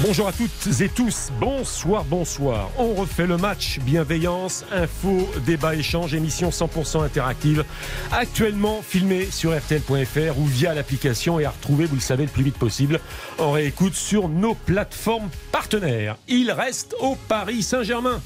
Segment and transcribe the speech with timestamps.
[0.00, 2.70] Bonjour à toutes et tous, bonsoir, bonsoir.
[2.78, 7.64] On refait le match, bienveillance, info, débat, échange, émission 100% interactive,
[8.12, 12.44] actuellement filmée sur RTL.fr ou via l'application et à retrouver, vous le savez, le plus
[12.44, 13.00] vite possible
[13.38, 16.16] en réécoute sur nos plateformes partenaires.
[16.28, 18.20] Il reste au Paris Saint-Germain.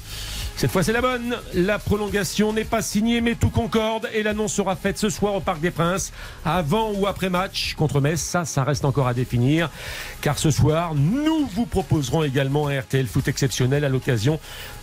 [0.55, 1.35] Cette fois, c'est la bonne.
[1.55, 5.39] La prolongation n'est pas signée, mais tout concorde et l'annonce sera faite ce soir au
[5.39, 6.13] Parc des Princes,
[6.45, 8.21] avant ou après match contre Metz.
[8.21, 9.69] Ça, ça reste encore à définir.
[10.21, 14.39] Car ce soir, nous vous proposerons également un RTL foot exceptionnel à l'occasion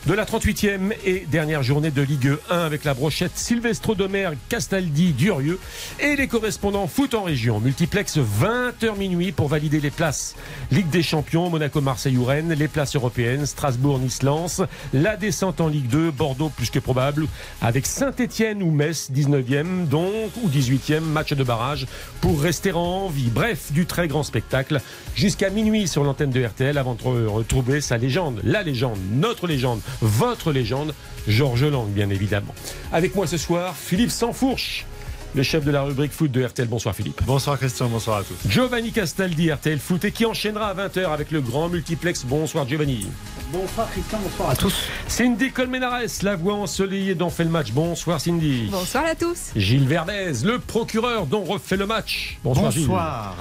[0.06, 5.12] de la 38e et dernière journée de Ligue 1 avec la brochette Silvestro Domer, Castaldi,
[5.12, 5.58] Durieux
[5.98, 7.60] et les correspondants foot en région.
[7.60, 10.36] Multiplex 20h minuit pour valider les places.
[10.70, 14.62] Ligue des champions, Monaco, Marseille ou les places européennes, Strasbourg, Nice, Lens,
[14.92, 17.26] la descente en Ligue 2, Bordeaux plus que probable,
[17.60, 21.86] avec Saint-Etienne ou Metz, 19e donc, ou 18e, match de barrage
[22.20, 23.30] pour rester en vie.
[23.30, 24.80] Bref, du très grand spectacle
[25.14, 29.80] jusqu'à minuit sur l'antenne de RTL avant de retrouver sa légende, la légende, notre légende
[30.00, 30.94] votre légende,
[31.28, 32.54] Georges Lang, bien évidemment.
[32.92, 34.86] Avec moi ce soir, Philippe Sansfourche
[35.34, 36.68] le chef de la rubrique foot de RTL.
[36.68, 37.22] Bonsoir Philippe.
[37.24, 38.36] Bonsoir Christian, bonsoir à tous.
[38.48, 42.24] Giovanni Castaldi, RTL Foot, et qui enchaînera à 20h avec le grand multiplex.
[42.24, 43.06] Bonsoir Giovanni.
[43.52, 44.74] Bonsoir Christian, bonsoir à tous.
[45.08, 47.72] Cindy Colmenares, la voix ensoleillée dont fait le match.
[47.72, 48.68] Bonsoir Cindy.
[48.70, 49.50] Bonsoir à tous.
[49.56, 52.38] Gilles Verdez, le procureur dont refait le match.
[52.44, 52.72] Bonsoir.
[52.72, 53.36] bonsoir.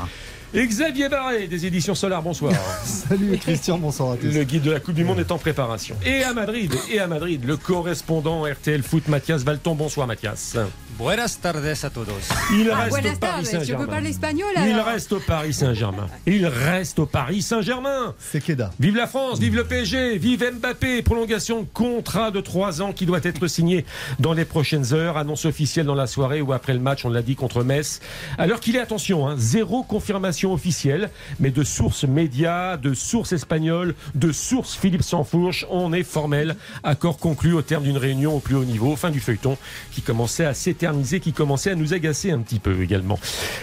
[0.55, 2.53] Xavier Barré des éditions Solar, bonsoir.
[2.83, 4.33] Salut Christian, bonsoir à tous.
[4.33, 5.95] Le guide de la Coupe du Monde est en préparation.
[6.03, 9.75] Et à Madrid, et à Madrid, le correspondant RTL Foot Mathias Valton.
[9.75, 10.58] Bonsoir Mathias.
[10.97, 12.14] Buenas tardes a todos.
[12.52, 13.86] Il reste au Paris Saint-Germain.
[13.86, 16.08] peux parler espagnol Il reste au Paris Saint-Germain.
[16.25, 18.16] Il reste au Paris Saint-Germain.
[18.17, 18.72] C'est Keda.
[18.80, 21.03] Vive la France, vive le PSG, vive Mbappé.
[21.03, 23.86] Prolongation de contrat de 3 ans qui doit être signé
[24.20, 25.17] dans les prochaines heures.
[25.17, 28.02] Annonce officielle dans la soirée ou après le match, on l'a dit, contre Metz.
[28.37, 33.95] Alors qu'il est, attention, hein, zéro confirmation officielle, mais de sources médias, de sources espagnoles,
[34.16, 36.55] de sources Philippe Sansfourche, on est formel.
[36.83, 39.58] Accord conclu au terme d'une réunion au plus haut niveau, fin du feuilleton,
[39.92, 43.20] qui commençait à s'éterniser qui commençait à nous agacer un petit peu également.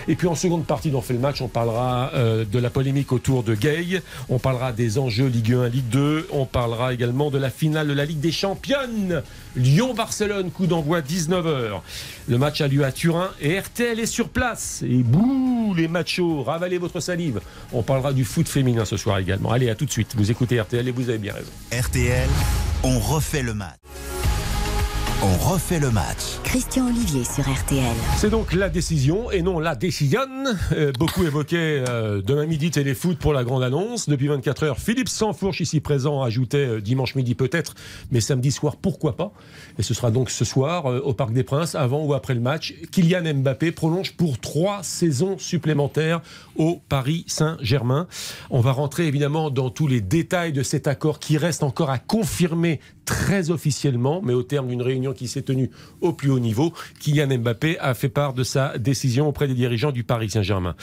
[0.09, 3.13] Et puis en seconde partie d'On fait le match, on parlera euh, de la polémique
[3.13, 7.39] autour de Gay, on parlera des enjeux Ligue 1, Ligue 2, on parlera également de
[7.39, 9.23] la finale de la Ligue des Championnes.
[9.57, 11.81] Lyon-Barcelone, coup d'envoi 19h.
[12.29, 14.83] Le match a lieu à Turin et RTL est sur place.
[14.87, 16.43] Et bouh, les machos,
[16.79, 17.41] votre salive.
[17.73, 19.53] On parlera du foot féminin ce soir également.
[19.53, 20.15] Allez, à tout de suite.
[20.17, 21.51] Vous écoutez RTL et vous avez bien raison.
[21.73, 22.29] RTL,
[22.83, 23.79] on refait le match.
[25.23, 26.39] On refait le match.
[26.45, 27.97] Christian Olivier sur RTL.
[28.19, 30.21] C'est donc la décision et non la décision.
[30.73, 34.11] Euh, beaucoup évoquaient euh, demain midi téléfoot pour la grande annonce.
[34.11, 37.75] Depuis 24 heures, Philippe Sansfourche, ici présent, ajoutait euh, dimanche midi peut-être,
[38.11, 39.33] mais samedi soir, pourquoi pas?
[39.79, 42.75] Et ce sera donc ce soir au Parc des Princes, avant ou après le match.
[42.93, 46.21] Kylian Mbappé prolonge pour trois saisons supplémentaires
[46.57, 48.07] au Paris Saint-Germain.
[48.51, 51.99] On va rentrer évidemment dans tous les détails de cet accord qui reste encore à
[51.99, 55.71] confirmer très officiellement, mais au terme d'une réunion qui s'est tenue
[56.03, 59.93] au plus haut niveau, Kylian Mbappé a fait part de sa décision auprès des dirigeants
[59.93, 60.75] du Paris Saint-Germain.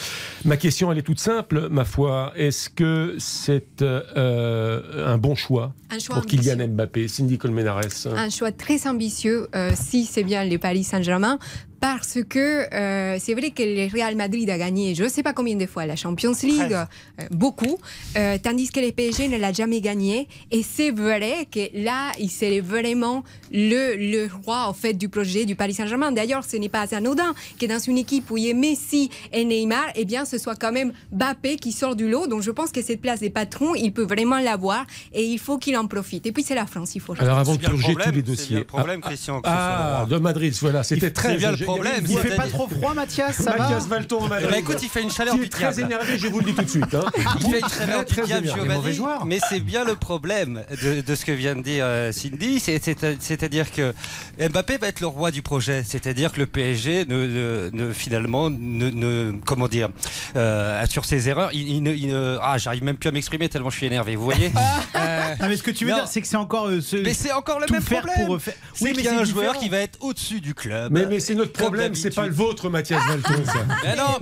[0.45, 2.33] Ma question, elle est toute simple, ma foi.
[2.35, 5.73] Est-ce que c'est euh, un bon choix,
[6.09, 7.81] pour Kylian Mbappé, Cindy Colmenares?
[8.07, 11.37] Un choix très ambitieux, euh, si c'est bien le Paris Saint-Germain,
[11.83, 15.33] parce que euh, c'est vrai que le Real Madrid a gagné je ne sais pas
[15.33, 16.85] combien de fois la Champions League, euh,
[17.29, 17.77] beaucoup,
[18.15, 20.29] euh, tandis que le PSG ne l'a jamais gagné.
[20.51, 25.43] Et c'est vrai que là, il c'est vraiment le, le roi en fait, du projet
[25.43, 26.13] du Paris Saint-Germain.
[26.13, 29.43] D'ailleurs, ce n'est pas anodin que dans une équipe où il y a Messi et
[29.43, 32.27] Neymar, eh bien, ce soit quand même Bappé qui sort du lot.
[32.27, 35.57] Donc je pense que cette place des patrons, il peut vraiment l'avoir et il faut
[35.57, 36.25] qu'il en profite.
[36.27, 37.13] Et puis c'est la France, il faut.
[37.19, 38.57] Alors avant de purger tous les dossiers.
[38.59, 39.41] Le problème, ah, Christian.
[39.43, 42.05] Ah, de Madrid, voilà, c'était très bien le problème.
[42.07, 45.11] Il fait pas trop froid, Mathias ça Mathias Valton eh ben, écoute, il fait une
[45.11, 46.93] chaleur très énervé, je vous le dis tout de suite.
[46.93, 47.05] Hein.
[47.39, 48.47] Il fait une chaleur pitiable,
[48.93, 49.25] joueur.
[49.25, 53.93] Mais c'est bien le problème de, ce que vient de dire euh, Cindy, c'est-à-dire que
[54.39, 59.67] Mbappé va être le roi du projet, c'est-à-dire que le PSG ne, finalement ne, comment
[59.67, 59.89] dire
[60.35, 63.87] euh, sur ses erreurs, il, ne, ah j'arrive même plus à m'exprimer tellement je suis
[63.87, 64.15] énervé.
[64.15, 64.51] Vous voyez
[64.95, 66.69] euh, mais ce que tu veux dire, c'est que c'est encore
[67.03, 68.25] mais c'est encore le même problème.
[68.25, 68.39] Pour...
[68.81, 70.91] Oui, mais il y a un joueur qui va être au-dessus du club.
[70.91, 73.43] Mais, mais c'est notre problème, c'est pas le vôtre, Mathias Valton.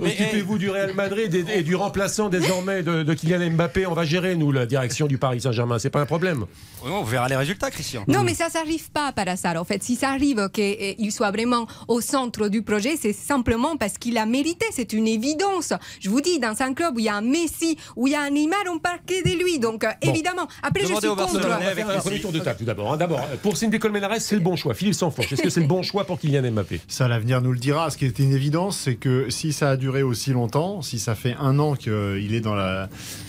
[0.00, 3.86] Occupez-vous du Real Madrid et, du remplaçant désormais de, Kylian Mbappé.
[3.86, 5.78] On va gérer, nous, la direction du Paris Saint-Germain.
[5.78, 6.46] C'est pas un problème.
[6.84, 8.04] On verra les résultats, Christian.
[8.08, 9.56] Non, mais ça s'arrive pas par hasard.
[9.56, 13.98] En fait, si ça arrive qu'il soit vraiment au centre du projet, c'est simplement parce
[13.98, 14.66] qu'il a mérité.
[14.72, 15.72] C'est une évidence.
[16.00, 18.16] Je vous dis, dans un club où il y a un Messi, où il y
[18.16, 19.58] a un Neymar, on parle de lui.
[19.58, 20.46] Donc, euh, évidemment.
[20.62, 21.50] Après, je suis contre.
[21.50, 22.92] un premier tour de table tout d'abord.
[22.92, 22.96] Hein.
[22.96, 24.74] D'abord, pour Cindy Colmenares, c'est le bon choix.
[24.74, 26.80] Philippe Sanfourche, est-ce que c'est le bon choix pour Kylian Mbappé?
[26.88, 27.90] Ça, l'avenir nous le dira.
[27.90, 31.14] Ce qui est une évidence, c'est que si ça a duré aussi longtemps, si ça
[31.14, 32.56] fait un an qu'il est dans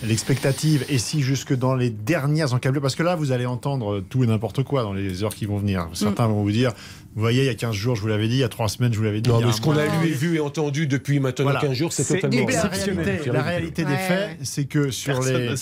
[0.02, 4.24] l'expectative et si jusque dans les dernières encablures, parce que là, vous allez entendre tout
[4.24, 5.88] et n'importe quoi dans les heures qui vont venir.
[5.92, 6.72] Certains vont vous dire
[7.14, 8.68] vous voyez, il y a 15 jours, je vous l'avais dit, il y a 3
[8.68, 9.30] semaines, je vous l'avais dit.
[9.30, 12.04] Non, mais ce qu'on a lu et vu et entendu depuis maintenant 15 jours, c'est
[12.04, 15.54] totalement la réalité, la réalité des faits, c'est que sur les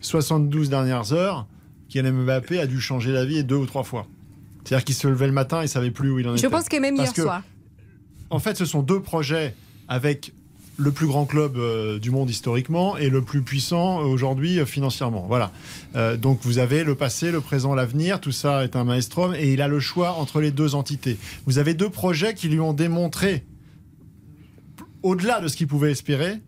[0.00, 1.46] 72 dernières heures,
[1.88, 4.06] Kylian Mbappé a dû changer la vie deux ou trois fois.
[4.64, 6.42] C'est-à-dire qu'il se levait le matin, il savait plus où il en était.
[6.42, 7.42] Je pense que même hier soir.
[8.30, 9.56] En fait, ce sont deux projets
[9.88, 10.32] avec
[10.80, 14.64] le plus grand club euh, du monde historiquement et le plus puissant euh, aujourd'hui euh,
[14.64, 15.26] financièrement.
[15.28, 15.52] Voilà.
[16.16, 18.20] donc vous avez le passé, le présent, l'avenir.
[18.20, 21.18] Tout ça est un maestrum et il a le choix entre les deux entités.
[21.46, 23.44] Vous avez deux projets qui lui ont démontré,
[25.02, 26.38] au-delà de ce qu'il pouvait espérer,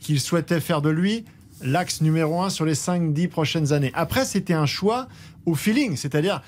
[0.00, 1.24] qu'il souhaitait faire de lui
[1.62, 3.90] l'axe numéro un sur les 5-10 prochaines années.
[3.94, 5.08] Après, c'était un choix
[5.46, 6.42] au feeling, c'est-à-dire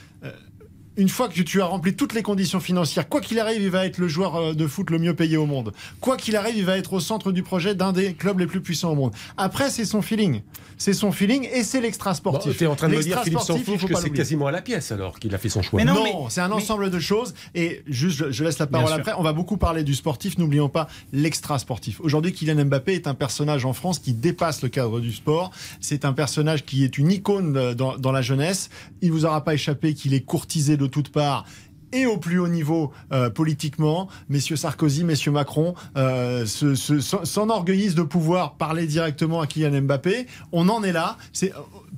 [0.96, 3.86] une fois que tu as rempli toutes les conditions financières, quoi qu'il arrive, il va
[3.86, 5.72] être le joueur euh, de foot le mieux payé au monde.
[6.00, 8.60] Quoi qu'il arrive, il va être au centre du projet d'un des clubs les plus
[8.60, 9.12] puissants au monde.
[9.36, 10.42] Après, c'est son feeling.
[10.76, 12.56] C'est son feeling et c'est l'extra sportif.
[12.56, 14.90] tu es en train de me dire, Philippe Sanfourche, que c'est quasiment à la pièce
[14.90, 15.78] alors qu'il a fait son choix.
[15.78, 17.34] Mais non, c'est un ensemble de choses.
[17.54, 19.12] Et juste, je, laisse la parole après.
[19.16, 20.38] On va beaucoup parler du sportif.
[20.38, 22.00] N'oublions pas l'extra sportif.
[22.00, 25.52] Aujourd'hui, Kylian Mbappé est un personnage en France qui dépasse le cadre du sport.
[25.80, 28.68] C'est un personnage qui est une icône euh, dans, dans la jeunesse.
[29.02, 31.44] Il vous aura pas échappé qu'il est courtisé de toutes parts
[31.93, 34.08] et au plus haut niveau euh, politiquement.
[34.29, 40.26] Messieurs Sarkozy, messieurs Macron euh, s'enorgueillissent de pouvoir parler directement à Kylian Mbappé.
[40.52, 41.17] On en est là.
[41.32, 41.52] C'est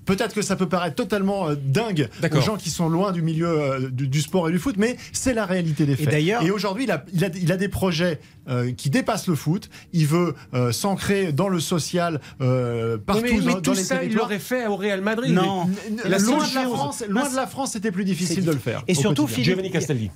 [0.04, 3.48] peut-être que ça peut paraître totalement euh, dingue aux gens qui sont loin du milieu
[3.48, 6.14] euh, du, sport et du foot, mais c'est la réalité des faits.
[6.14, 9.68] Et, aujourd'hui, il a, il, a, des projets euh, qui dépassent le foot.
[9.92, 10.34] Il veut
[10.72, 15.00] s'ancrer dans le social partout mais, mais dans, tout ça, Il l'aurait fait au Real
[15.00, 15.32] Madrid.
[15.32, 15.68] Non,
[16.04, 18.82] la loin, de la France, loin de la France, c'était plus difficile de le faire.
[18.88, 19.60] Et surtout, Philippe,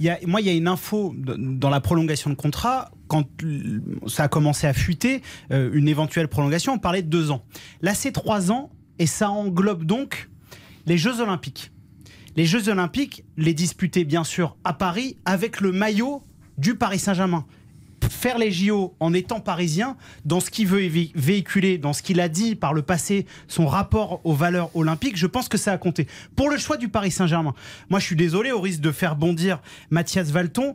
[0.01, 3.25] y a, moi, il y a une info dans la prolongation de contrat quand
[4.07, 7.43] ça a commencé à fuiter, une éventuelle prolongation, on parlait de deux ans.
[7.81, 10.29] Là, c'est trois ans et ça englobe donc
[10.87, 11.71] les Jeux Olympiques.
[12.37, 16.23] Les Jeux Olympiques, les disputer bien sûr à Paris avec le maillot
[16.57, 17.45] du Paris Saint-Germain.
[18.09, 22.29] Faire les JO en étant parisien, dans ce qu'il veut véhiculer, dans ce qu'il a
[22.29, 26.07] dit par le passé, son rapport aux valeurs olympiques, je pense que ça a compté.
[26.37, 27.55] Pour le choix du Paris Saint-Germain,
[27.91, 29.61] moi je suis désolé au risque de faire bondir
[29.91, 30.75] Mathias Valton,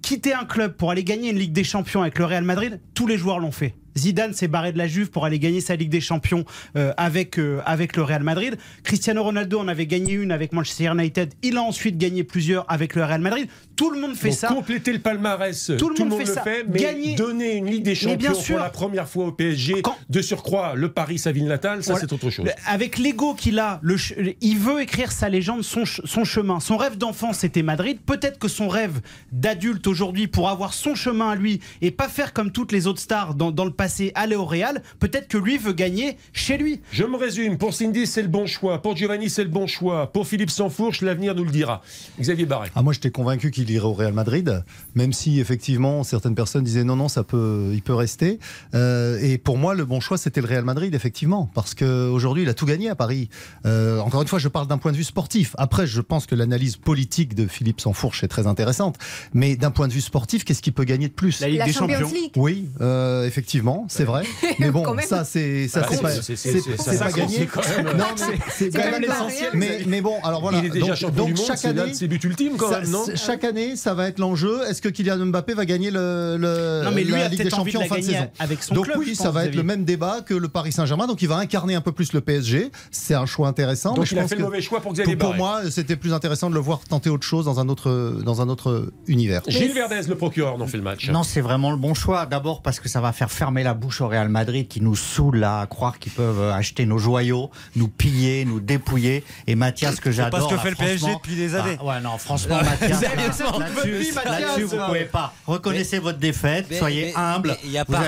[0.00, 3.06] quitter un club pour aller gagner une Ligue des Champions avec le Real Madrid, tous
[3.06, 3.74] les joueurs l'ont fait.
[3.96, 6.44] Zidane s'est barré de la Juve pour aller gagner sa Ligue des Champions
[6.76, 8.56] euh, avec, euh, avec le Real Madrid.
[8.82, 11.32] Cristiano Ronaldo en avait gagné une avec Manchester United.
[11.42, 13.48] Il a ensuite gagné plusieurs avec le Real Madrid.
[13.76, 14.48] Tout le monde fait ça.
[14.48, 18.32] Compléter le palmarès, tout le, monde, fait le fait, mais donner une Ligue des Champions
[18.32, 22.12] pour la première fois au PSG, de surcroît le Paris, sa ville natale, ça c'est
[22.12, 22.46] autre chose.
[22.66, 23.96] Avec l'ego qu'il a, le,
[24.40, 26.60] il veut écrire sa légende, son, son chemin.
[26.60, 27.98] Son rêve d'enfant c'était Madrid.
[28.04, 29.00] Peut-être que son rêve
[29.32, 33.00] d'adulte aujourd'hui pour avoir son chemin à lui et pas faire comme toutes les autres
[33.00, 36.78] stars dans, dans le passé, aller au Real, peut-être que lui veut gagner chez lui.
[36.92, 37.58] Je me résume.
[37.58, 38.80] Pour Cindy, c'est le bon choix.
[38.80, 40.12] Pour Giovanni, c'est le bon choix.
[40.12, 41.82] Pour Philippe Sansfourche, l'avenir nous le dira.
[42.20, 42.70] Xavier Barret.
[42.76, 44.62] Ah, moi, j'étais convaincu qu'il irait au Real Madrid,
[44.94, 48.38] même si effectivement certaines personnes disaient non, non, ça peut, il peut rester.
[48.76, 52.48] Euh, et pour moi, le bon choix, c'était le Real Madrid, effectivement, parce qu'aujourd'hui, il
[52.48, 53.30] a tout gagné à Paris.
[53.66, 55.56] Euh, encore une fois, je parle d'un point de vue sportif.
[55.58, 58.96] Après, je pense que l'analyse politique de Philippe Sansfourche est très intéressante.
[59.34, 61.40] Mais d'un point de vue sportif, qu'est-ce qu'il peut gagner de plus?
[61.40, 62.08] La Ligue des Champions.
[62.36, 64.24] Oui, euh, effectivement, c'est vrai.
[64.58, 67.48] Mais bon, ça, c'est ça, c'est pas, gagné.
[67.96, 68.04] Non,
[68.50, 69.50] c'est quand même l'essentiel.
[69.86, 70.58] Mais, bon, alors voilà.
[70.58, 71.46] Il est déjà champion du monde.
[71.46, 74.60] Chaque année, c'est but ultime quand même, non Chaque année, ça va être l'enjeu.
[74.68, 76.36] Est-ce que Kylian Mbappé va gagner le,
[76.84, 79.14] non, mais lui la Ligue des Champions en fin de saison avec son Donc oui,
[79.14, 81.06] ça va être le même débat que le Paris Saint-Germain.
[81.06, 82.70] Donc il va incarner un peu plus le PSG.
[82.90, 83.94] C'est un choix intéressant.
[83.94, 86.54] Donc il a fait le mauvais choix pour Xavier Pour moi, c'était plus intéressant de
[86.54, 89.42] le voir tenter autre chose dans un autre dans un autre univers.
[89.48, 91.08] Gilles Verdez, le procureur, non fait le match.
[91.10, 92.26] Non, c'est vraiment le bon choix.
[92.26, 94.96] D'abord parce que ça va faire fermer fermer la bouche au Real Madrid qui nous
[94.96, 99.24] saoule à croire qu'ils peuvent acheter nos joyaux, nous piller, nous dépouiller.
[99.46, 100.40] Et Mathias, que j'adore.
[100.40, 101.78] C'est pas ce que fait le PSG depuis des années.
[101.82, 105.32] ouais, non, franchement, Mathias, là-dessus, vous pouvez pas.
[105.46, 107.56] Reconnaissez votre défaite, soyez humble.
[107.64, 108.02] Il y a pas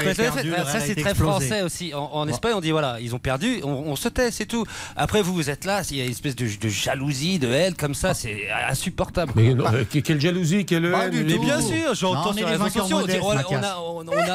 [0.66, 1.92] ça, c'est très français aussi.
[1.94, 4.64] En, Espagne, on dit voilà, ils ont perdu, on, se tait, c'est tout.
[4.96, 7.94] Après, vous, vous êtes là, il y a une espèce de, jalousie, de haine comme
[7.94, 9.32] ça, c'est insupportable.
[9.36, 9.54] Mais
[10.02, 12.98] quelle jalousie, quelle haine Mais bien sûr, j'entends sur les réseaux sociaux.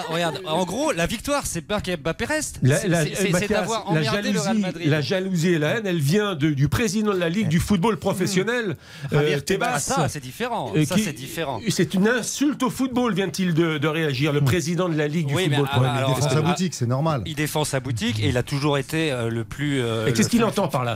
[0.09, 2.59] regarde, en gros, la victoire, c'est pas Mbappé reste.
[2.63, 4.89] C'est d'avoir emmerdé le Real Madrid.
[4.89, 8.77] La jalousie et la haine, elle vient du président de la Ligue du football professionnel,
[9.11, 9.15] mmh.
[9.15, 9.79] euh, Tebas.
[9.79, 10.73] Ça, c'est différent.
[10.85, 11.59] Ça, c'est différent.
[11.69, 14.45] C'est une insulte au football, vient-il de, réagir, le mmh.
[14.45, 15.67] président de la Ligue du football.
[16.07, 17.23] il défend sa boutique, c'est normal.
[17.25, 19.81] Il défend sa boutique et il a toujours été euh, le plus.
[19.81, 20.95] Euh, qu'est-ce qu'il entend par là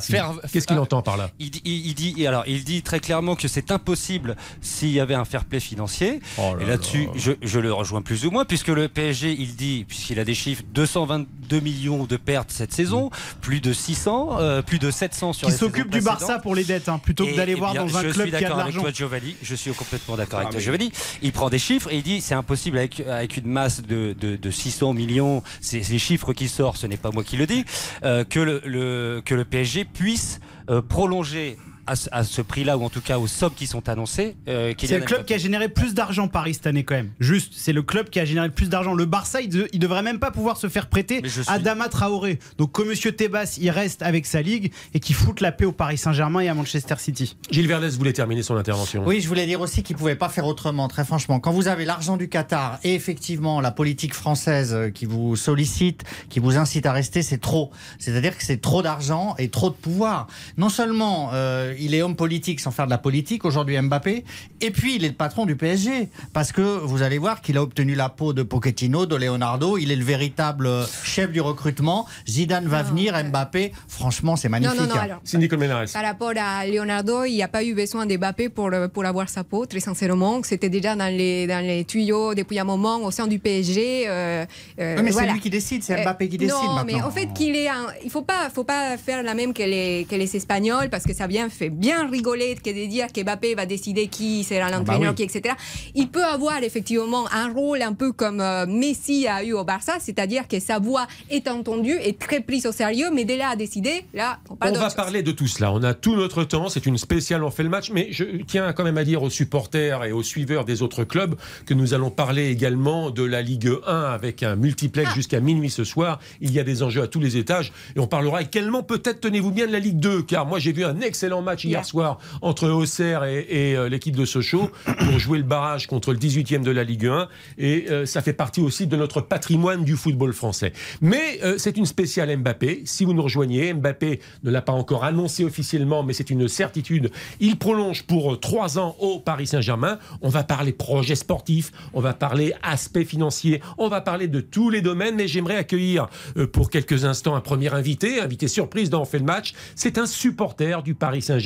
[0.51, 1.29] Qu'est-ce qu'il entend par là?
[1.39, 5.45] il, dit, alors, il dit très clairement que c'est impossible s'il y avait un fair
[5.45, 6.19] play financier.
[6.37, 10.19] Oh et là-dessus, je, le rejoins plus ou moins, puisque le PSG, il dit, puisqu'il
[10.19, 13.09] a des chiffres, 222 millions de pertes cette saison,
[13.41, 16.89] plus de 600, euh, plus de 700 sur qui s'occupe du Barça pour les dettes,
[16.89, 18.83] hein, plutôt que d'aller voir dans un club qui a de l'argent.
[18.93, 19.37] Giovanni.
[19.41, 20.91] Je suis complètement d'accord avec ah toi, Giovanni.
[21.21, 24.51] Il prend des chiffres et il dit c'est impossible avec, avec une masse de, de,
[24.51, 27.63] 600 millions, c'est les chiffres qui sortent, ce n'est pas moi qui le dis,
[28.03, 33.01] euh, que, le, que le PSG puisse euh, prolonger à, ce prix-là, ou en tout
[33.01, 34.35] cas aux sommes qui sont annoncées.
[34.47, 37.11] Euh, c'est le club qui a généré plus d'argent Paris cette année quand même.
[37.19, 38.93] Juste, c'est le club qui a généré le plus d'argent.
[38.93, 42.39] Le Barça, il, ne devrait même pas pouvoir se faire prêter à Dama Traoré.
[42.57, 45.71] Donc que Monsieur Tebas, il reste avec sa ligue et qu'il foute la paix au
[45.71, 47.37] Paris Saint-Germain et à Manchester City.
[47.51, 49.03] Gilles Verdès voulait terminer son intervention.
[49.05, 50.87] Oui, je voulais dire aussi qu'il pouvait pas faire autrement.
[50.87, 55.35] Très franchement, quand vous avez l'argent du Qatar et effectivement la politique française qui vous
[55.35, 57.71] sollicite, qui vous incite à rester, c'est trop.
[57.99, 60.27] C'est-à-dire que c'est trop d'argent et trop de pouvoir.
[60.57, 64.23] Non seulement euh, il est homme politique sans faire de la politique, aujourd'hui Mbappé,
[64.61, 67.61] et puis il est le patron du PSG, parce que vous allez voir qu'il a
[67.61, 70.69] obtenu la peau de Pochettino, de Leonardo, il est le véritable
[71.03, 74.79] chef du recrutement, Zidane va venir, Mbappé, franchement c'est magnifique.
[74.79, 78.05] Non, non, non, alors, Cindy Par rapport à Leonardo, il n'y a pas eu besoin
[78.05, 82.33] d'Mbappé pour, pour avoir sa peau, très sincèrement, c'était déjà dans les, dans les tuyaux
[82.33, 84.05] depuis un moment au sein du PSG.
[84.07, 84.45] Euh,
[84.79, 86.55] euh, mais c'est lui qui décide, c'est Mbappé qui décide.
[86.55, 87.69] Non, mais en fait, qu'il est
[88.01, 91.03] il ne faut pas, faut pas faire la même que les, que les Espagnols, parce
[91.03, 94.69] que ça bien fait bien rigoler que de dire qu'Mbappé va décider qui sera ah
[94.69, 95.55] bah l'entraîneur, qui, etc.
[95.95, 99.93] Il peut avoir effectivement un rôle un peu comme euh, Messi a eu au Barça,
[99.99, 103.55] c'est-à-dire que sa voix est entendue, est très prise au sérieux, mais dès là à
[103.55, 105.71] décider, là, on, on va parler de tout cela.
[105.71, 108.73] On a tout notre temps, c'est une spéciale, on fait le match, mais je tiens
[108.73, 112.09] quand même à dire aux supporters et aux suiveurs des autres clubs que nous allons
[112.09, 115.15] parler également de la Ligue 1 avec un multiplex ah.
[115.15, 116.19] jusqu'à minuit ce soir.
[116.41, 119.51] Il y a des enjeux à tous les étages et on parlera également peut-être, tenez-vous
[119.51, 122.69] bien, de la Ligue 2, car moi j'ai vu un excellent match hier soir entre
[122.69, 126.83] Auxerre et, euh, l'équipe de Sochaux pour jouer le barrage contre le 18e de la
[126.83, 127.27] Ligue 1.
[127.57, 130.73] Et euh, ça fait partie aussi de notre patrimoine du football français.
[131.01, 132.81] Mais euh, c'est une spéciale Mbappé.
[132.85, 137.11] Si vous nous rejoignez, Mbappé ne l'a pas encore annoncé officiellement, mais c'est une certitude.
[137.39, 139.99] Il prolonge pour trois ans au Paris Saint-Germain.
[140.21, 144.69] On va parler projet sportif, on va parler aspect financier, on va parler de tous
[144.69, 145.15] les domaines.
[145.15, 146.07] Mais j'aimerais accueillir
[146.51, 149.53] pour quelques instants un premier invité, invité surprise dans On fait le match.
[149.75, 151.42] C'est un supporter du Paris Saint-Germain.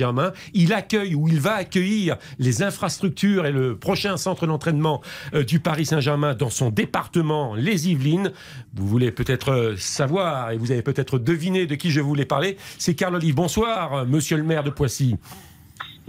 [0.54, 5.02] Il accueille ou il va accueillir les infrastructures et le prochain centre d'entraînement
[5.34, 8.32] euh, du Paris Saint-Germain dans son département, les Yvelines.
[8.76, 12.58] Vous voulez peut-être euh, savoir et vous avez peut-être deviné de qui je voulais parler.
[12.78, 13.36] C'est Carl Olive.
[13.36, 15.18] Bonsoir, monsieur le maire de Poissy.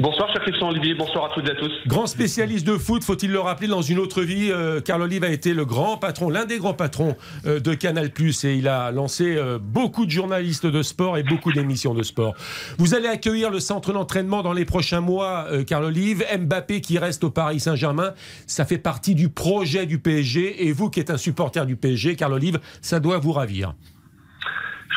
[0.01, 0.95] Bonsoir, cher Christian Olivier.
[0.95, 1.73] Bonsoir à toutes et à tous.
[1.89, 5.29] Grand spécialiste de foot, faut-il le rappeler, dans une autre vie, euh, Carl Olive a
[5.29, 9.35] été le grand patron, l'un des grands patrons euh, de Canal+, et il a lancé
[9.37, 12.35] euh, beaucoup de journalistes de sport et beaucoup d'émissions de sport.
[12.79, 16.25] Vous allez accueillir le centre d'entraînement dans les prochains mois, Carl Olive.
[16.39, 18.15] Mbappé qui reste au Paris Saint-Germain,
[18.47, 22.15] ça fait partie du projet du PSG, et vous qui êtes un supporter du PSG,
[22.15, 23.75] Carl Olive, ça doit vous ravir.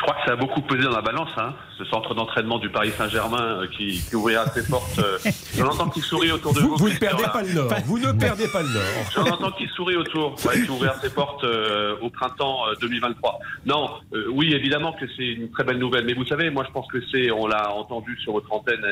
[0.02, 2.68] Je crois que ça a beaucoup pesé dans la balance, hein, ce centre d'entraînement du
[2.68, 4.98] Paris Saint-Germain euh, qui, qui, ouvrira ses portes.
[4.98, 5.16] Euh,
[5.56, 6.74] J'en entends qui sourit autour de vous.
[6.76, 7.70] Vous, ne perdez pas le nord.
[7.84, 8.82] Vous ne perdez pas le nord.
[9.14, 10.34] J'en entends qui sourit autour.
[10.34, 13.38] qui ouvrira ses portes euh, au printemps 2023.
[13.64, 13.90] Non,
[14.32, 16.04] oui, évidemment que c'est une très belle nouvelle.
[16.04, 18.84] Mais vous savez, moi, je pense que c'est, on l'a entendu sur votre antenne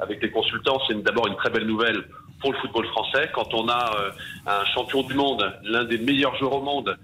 [0.00, 2.04] avec les consultants, c'est d'abord une très belle nouvelle
[2.42, 3.90] pour le football français quand on a
[4.46, 6.94] un champion du monde, l'un des meilleurs joueurs au monde,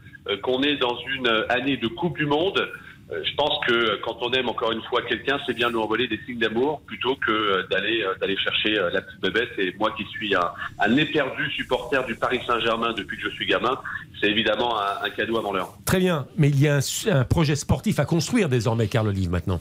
[0.43, 2.67] qu'on est dans une année de Coupe du Monde Euh,
[3.11, 6.19] je pense que quand on aime encore une fois quelqu'un, c'est bien nous envoyer des
[6.27, 9.51] signes d'amour plutôt que euh, d'aller euh, d'aller chercher la petite bébête.
[9.59, 13.47] Et moi qui suis un, un éperdu supporter du Paris Saint-Germain depuis que je suis
[13.47, 13.79] gamin,
[14.21, 15.75] c'est évidemment un, cadeau avant l'heure.
[15.85, 16.79] Très bien, mais il y a
[17.11, 19.61] un, projet sportif à construire désormais, Carl Olive, maintenant.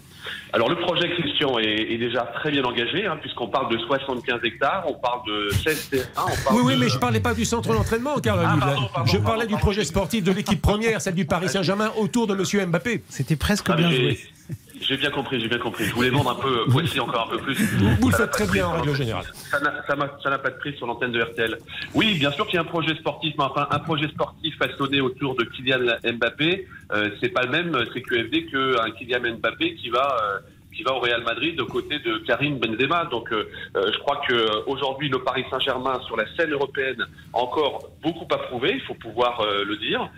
[0.51, 4.83] Alors le projet Christian est, déjà très bien engagé, hein, puisqu'on parle de 75 hectares,
[4.87, 6.27] on parle de 16 terrains.
[6.51, 9.83] oui, oui, mais je parlais pas du centre d'entraînement, Carl ah, je parlais du projet
[9.83, 13.03] sportif de l'équipe première, celle du Paris Saint-Germain, autour de Monsieur Mbappé.
[13.09, 14.19] C'était presque ah, bien joué.
[14.87, 15.85] J'ai bien compris, j'ai bien compris.
[15.85, 17.55] Je voulais vendre un peu Poissy encore un peu plus.
[17.99, 19.25] Vous le faites très bien en règle générale.
[19.49, 21.57] Ça n'a pas de prix sur l'antenne de RTL.
[21.93, 25.01] Oui, bien sûr qu'il y a un projet sportif, mais enfin un projet sportif façonné
[25.01, 30.17] autour de Kylian Mbappé, euh, c'est pas le même CQFD qu'un Kylian Mbappé qui va
[30.21, 30.39] euh,
[30.73, 33.05] qui va au Real Madrid aux côtés de Karim Benzema.
[33.05, 37.05] Donc euh, euh, je crois que euh, aujourd'hui le Paris Saint-Germain sur la scène européenne
[37.31, 40.09] encore beaucoup à prouver, il faut pouvoir le dire,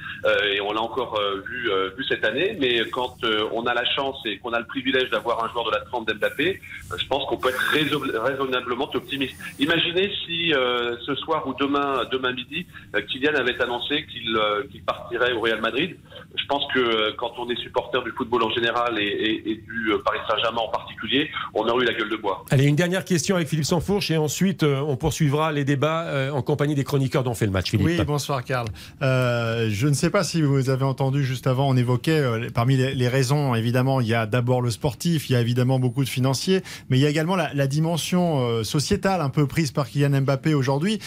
[0.51, 1.69] et on l'a encore vu,
[2.09, 2.57] cette année.
[2.59, 3.17] Mais quand
[3.53, 6.07] on a la chance et qu'on a le privilège d'avoir un joueur de la trempe
[6.07, 6.59] d'Mbappé,
[6.97, 9.35] je pense qu'on peut être raisonnablement optimiste.
[9.59, 12.65] Imaginez si ce soir ou demain, demain midi,
[13.07, 15.95] Kylian avait annoncé qu'il partirait au Real Madrid.
[16.35, 20.44] Je pense que quand on est supporter du football en général et du Paris Saint-Germain,
[20.53, 22.45] en particulier, on aurait eu la gueule de bois.
[22.51, 26.31] Allez, une dernière question avec Philippe Sansfourche et ensuite euh, on poursuivra les débats euh,
[26.31, 27.71] en compagnie des chroniqueurs dont fait le match.
[27.71, 27.87] Philippe.
[27.87, 28.67] Oui, bonsoir Karl.
[29.01, 32.23] Euh, je ne sais pas si vous avez entendu juste avant, on évoquait
[32.53, 36.03] parmi les, raisons, évidemment, il y a d'abord le sportif, il y a évidemment beaucoup
[36.03, 40.21] de financiers, mais il y a également la, dimension sociétale un peu prise par Kylian
[40.21, 40.99] Mbappé aujourd'hui.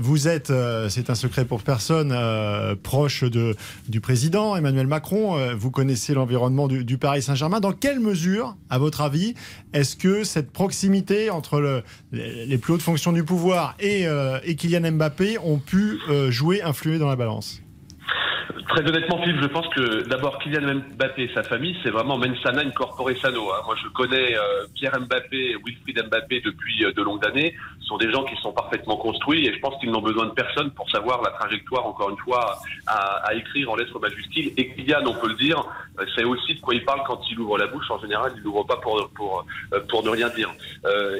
[0.00, 0.52] vous êtes,
[0.88, 2.16] c'est un secret pour personne,
[2.82, 3.54] proche de,
[3.88, 7.60] du président Emmanuel Macron, vous connaissez l'environnement du, du Paris Saint-Germain.
[7.60, 9.34] Dans quelle mesure, à votre avis,
[9.72, 11.82] est-ce que cette proximité entre le,
[12.12, 16.62] les plus hautes fonctions du pouvoir et, euh, et Kylian Mbappé ont pu euh, jouer,
[16.62, 17.62] influer dans la balance?
[18.68, 22.62] Très honnêtement, Philippe, je pense que d'abord Kylian Mbappé et sa famille, c'est vraiment mensana
[22.62, 23.50] incorpore sano.
[23.52, 23.62] Hein.
[23.64, 27.54] Moi, je connais euh, Pierre Mbappé et Wilfried Mbappé depuis euh, de longues années.
[27.80, 30.32] Ce sont des gens qui sont parfaitement construits et je pense qu'ils n'ont besoin de
[30.32, 34.52] personne pour savoir la trajectoire, encore une fois, à, écrire en lettres majuscules.
[34.56, 35.64] Et Kylian, on peut le dire,
[35.98, 37.90] euh, c'est aussi de quoi il parle quand il ouvre la bouche.
[37.90, 39.46] En général, il l'ouvre pas pour, pour,
[39.88, 40.52] pour ne rien dire.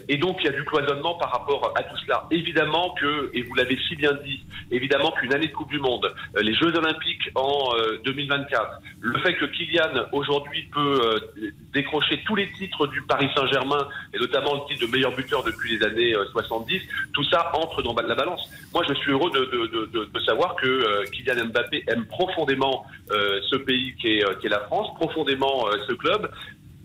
[0.08, 2.26] et donc, il y a du cloisonnement par rapport à tout cela.
[2.30, 6.12] Évidemment que, et vous l'avez si bien dit, évidemment qu'une année de Coupe du Monde,
[6.40, 7.72] les Jeux Olympiques en
[8.04, 8.62] 2024.
[8.62, 8.68] Euh,
[9.00, 14.18] le fait que Kylian aujourd'hui peut euh, décrocher tous les titres du Paris Saint-Germain et
[14.18, 16.78] notamment le titre de meilleur buteur depuis les années 70, euh,
[17.12, 18.48] tout ça entre dans la balance.
[18.72, 24.40] Moi, je suis heureux de, savoir que Kylian Mbappé aime profondément ce pays qui est,
[24.40, 26.30] qui est la France, profondément ce club,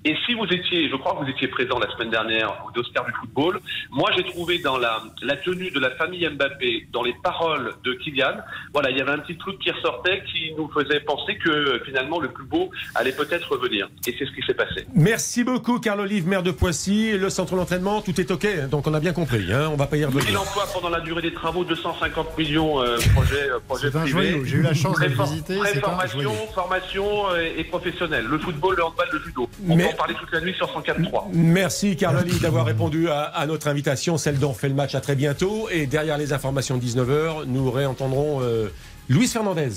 [0.05, 3.05] et si vous étiez, je crois que vous étiez présent la semaine dernière au d'Oscar
[3.05, 7.13] du football, moi j'ai trouvé dans la, la tenue de la famille Mbappé, dans les
[7.23, 8.35] paroles de Kylian,
[8.73, 12.19] voilà, il y avait un petit truc qui ressortait qui nous faisait penser que finalement
[12.19, 13.89] le plus beau allait peut-être revenir.
[14.05, 14.85] Et c'est ce qui s'est passé.
[14.93, 17.17] Merci beaucoup, Carl Olive, maire de Poissy.
[17.17, 19.97] Le centre d'entraînement, tout est OK, donc on a bien compris, hein, on va pas
[19.97, 20.33] y revenir.
[20.33, 24.41] l'emploi pendant la durée des travaux, 250 millions euh, projet, euh, projet privé.
[24.43, 25.55] J'ai eu la chance de visiter.
[25.79, 28.25] Formation, formation euh, et, professionnelle.
[28.25, 29.49] Le football, le handball, le judo
[29.93, 31.25] parler toute la nuit sur 104.3.
[31.33, 35.67] Merci Carloli d'avoir répondu à, notre invitation, celle dont fait le match à très bientôt.
[35.71, 38.69] Et derrière les informations de 19h, nous réentendrons euh,
[39.09, 39.69] Luis Fernandez,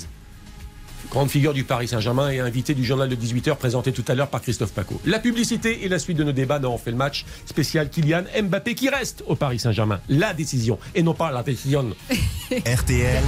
[1.11, 4.29] grande figure du Paris Saint-Germain et invité du journal de 18h présenté tout à l'heure
[4.29, 4.99] par Christophe Paco.
[5.05, 8.23] La publicité et la suite de nos débats dans On fait le match spécial Kylian
[8.43, 9.99] Mbappé qui reste au Paris Saint-Germain.
[10.09, 11.85] La décision et non pas la décision.
[12.51, 13.23] RTL,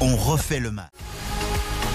[0.00, 0.90] on refait le match.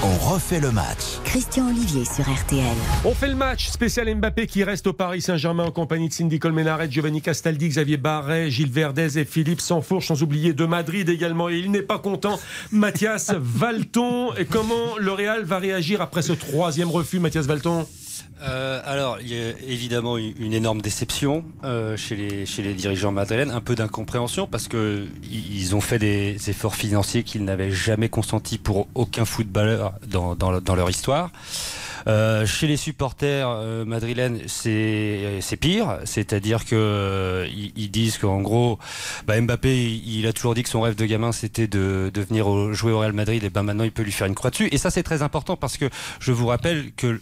[0.03, 1.19] On refait le match.
[1.23, 2.75] Christian Olivier sur RTL.
[3.05, 6.37] On fait le match spécial Mbappé qui reste au Paris Saint-Germain en compagnie de Cindy
[6.37, 11.49] Colmenaret, Giovanni Castaldi, Xavier Barret, Gilles Verdez et Philippe Sansfourche, sans oublier de Madrid également.
[11.49, 12.39] Et il n'est pas content,
[12.71, 14.33] Mathias Valton.
[14.35, 17.87] Et comment le Real va réagir après ce troisième refus, Mathias Valton?
[18.41, 23.61] Euh, alors, il y a évidemment une énorme déception euh, chez, les, dirigeants madrilènes, un
[23.61, 28.87] peu d'incompréhension parce que ils ont fait des efforts financiers qu'ils n'avaient jamais consentis pour
[28.93, 31.31] aucun footballeur dans leur histoire.
[32.07, 38.77] Euh, chez les supporters euh, madrilènes, c'est pire, c'est-à-dire que euh, ils, disent qu'en gros,
[39.25, 42.91] bah, Mbappé, il, a toujours dit que son rêve de gamin c'était de, venir jouer
[42.91, 44.67] au Real Madrid, et ben maintenant il peut lui faire une croix dessus.
[44.71, 45.89] Et ça c'est très important parce que
[46.19, 47.19] je vous rappelle que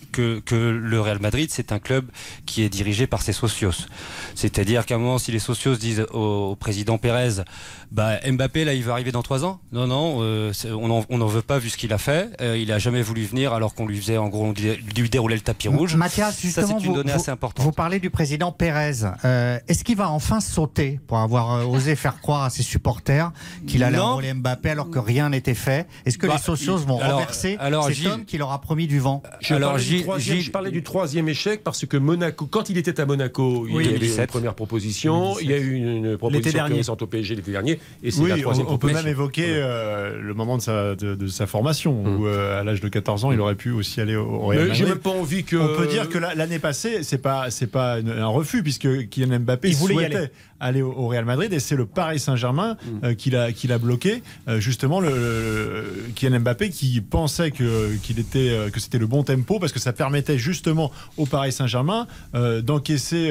[0.59, 2.05] le Real Madrid c'est un club
[2.45, 3.87] qui est dirigé par ses socios.
[4.35, 7.43] C'est-à-dire qu'à un moment, si les socios disent au, président Pérez,
[7.91, 11.59] bah, Mbappé là il va arriver dans trois ans, non non, on n'en veut pas
[11.59, 12.29] vu ce qu'il a fait.
[12.57, 15.35] il a jamais voulu venir alors qu'on lui faisait en gros on disait lui dérouler
[15.35, 15.95] le tapis rouge.
[15.95, 17.65] Mathias, justement, ça c'est une donnée assez importante.
[17.65, 19.05] Vous parlez du président Pérez.
[19.25, 23.31] Euh, est-ce qu'il va enfin sauter pour avoir euh, osé faire croire à ses supporters
[23.67, 25.87] qu'il allait enrôler Mbappé alors que rien n'était fait?
[26.05, 28.99] Est-ce que bah, les socios vont renverser alors, cet homme qui leur a promis du
[28.99, 29.23] vent?
[29.39, 33.05] Je alors, parlais je parlais du troisième échec parce que Monaco, quand il était à
[33.05, 37.07] Monaco, il y avait une première proposition, il y a eu une proposition intéressante au
[37.07, 40.57] PSG l'été dernier, et c'est la troisième on, on peut même évoquer euh, le moment
[40.57, 42.37] de sa, de, sa formation, où mm.
[42.59, 44.85] à l'âge de 14 ans, il aurait pu aussi aller au, au Real Madrid.
[44.85, 45.55] J'ai même pas envie que.
[45.55, 49.69] On peut dire que l'année passée, c'est pas c'est pas un refus puisque Kylian Mbappé
[49.69, 50.31] il voulait souhaitait
[50.63, 53.05] aller au, Real Madrid et c'est le Paris Saint-Germain mm.
[53.05, 54.23] euh, qui l'a qui l'a bloqué.
[54.47, 55.83] Euh, justement, le,
[56.15, 59.79] Kylian Mbappé qui pensait que qu'il était euh, que c'était le bon tempo parce que
[59.79, 63.29] ça permettait justement au Paris Saint-Germain d'encaisser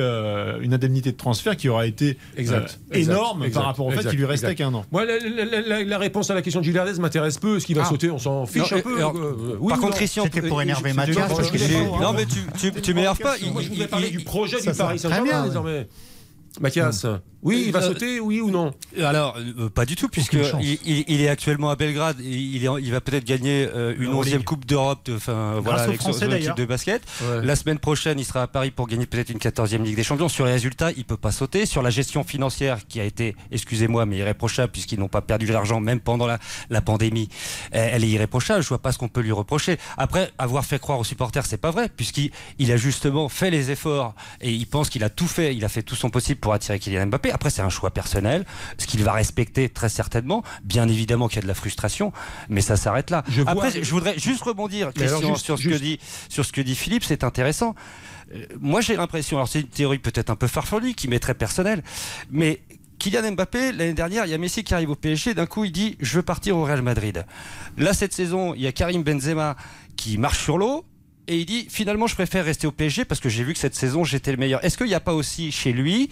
[0.61, 4.25] une indemnité de transfert qui aura été exact, énorme par rapport au fait qu'il lui
[4.25, 4.85] restait qu'un an.
[4.93, 7.61] Moi, la, réponse à la question de Gilles m'intéresse peu.
[7.61, 7.89] Ce qui va ah.
[7.89, 8.99] sauter, on s'en fiche un peu.
[9.69, 11.31] par contre, Christian, c'était pour énerver Mathias.
[12.01, 13.37] non, mais tu, tu, m'énerves pas.
[13.53, 15.87] Moi, je voudrais parler du projet du Paris Saint-Germain désormais.
[16.61, 17.05] Mathias,
[17.43, 18.73] oui, il va euh, sauter, oui ou non?
[19.01, 22.21] Alors, euh, pas du tout, puisque il, est actuellement à Belgrade.
[22.21, 26.01] Et il, est, il va peut-être gagner euh, une onzième Coupe d'Europe, enfin voilà, avec
[26.01, 27.03] son, équipe de basket.
[27.43, 30.29] La semaine prochaine, il sera à Paris pour gagner peut-être une quatorzième Ligue des Champions.
[30.29, 31.67] Sur les résultats, il peut pas sauter.
[31.67, 35.53] Sur la gestion financière, qui a été, excusez-moi, mais irréprochable, puisqu'ils n'ont pas perdu de
[35.53, 36.39] l'argent même pendant la,
[36.71, 37.29] la pandémie,
[37.73, 38.63] elle est irréprochable.
[38.63, 39.79] Je vois pas ce qu'on peut lui reprocher.
[39.97, 43.73] Après, avoir fait croire aux supporters, c'est pas vrai, puisqu'il il a justement fait les
[43.73, 45.57] efforts et il pense qu'il a tout fait.
[45.57, 47.32] Il a fait tout son possible pour attirer Kylian Mbappé.
[47.33, 48.45] Après, c'est un choix personnel,
[48.79, 50.43] ce qu'il va respecter très certainement.
[50.65, 52.13] Bien évidemment qu'il y a de la frustration,
[52.49, 53.25] mais ça s'arrête là.
[53.29, 57.05] Je Après, je voudrais juste rebondir, sur, ce que dit, sur ce que dit Philippe,
[57.05, 57.75] c'est intéressant.
[58.35, 61.35] Euh, moi, j'ai l'impression, alors c'est une théorie peut-être un peu farfelue, qui m'est très
[61.35, 61.83] personnelle,
[62.31, 62.61] mais
[62.99, 65.73] Kylian Mbappé, l'année dernière, il y a Messi qui arrive au PSG, d'un coup il
[65.73, 67.27] dit je veux partir au Real Madrid.
[67.77, 69.57] Là, cette saison, il y a Karim Benzema
[69.97, 70.85] qui marche sur l'eau,
[71.27, 73.75] et il dit finalement je préfère rester au PSG parce que j'ai vu que cette
[73.75, 74.65] saison j'étais le meilleur.
[74.65, 76.11] Est-ce qu'il n'y a pas aussi chez lui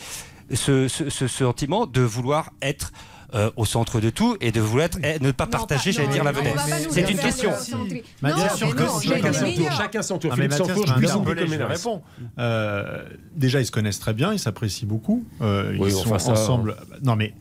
[0.54, 0.88] ce,
[1.28, 2.92] sentiment de vouloir être
[3.34, 6.32] euh, au centre de tout et de vouloir être, ne pas partager, j'allais dire, la
[6.32, 6.58] vedette.
[6.90, 7.50] C'est une question.
[8.22, 9.72] Bien sûr que chacun son tour.
[9.72, 10.34] Chacun son tour.
[10.34, 12.02] Philippe Sanfour, je réponds.
[12.38, 15.24] Euh, déjà, ils se connaissent très bien, ils s'apprécient beaucoup.
[15.40, 16.76] Euh, ils sont ensemble.
[17.02, 17.34] Non, mais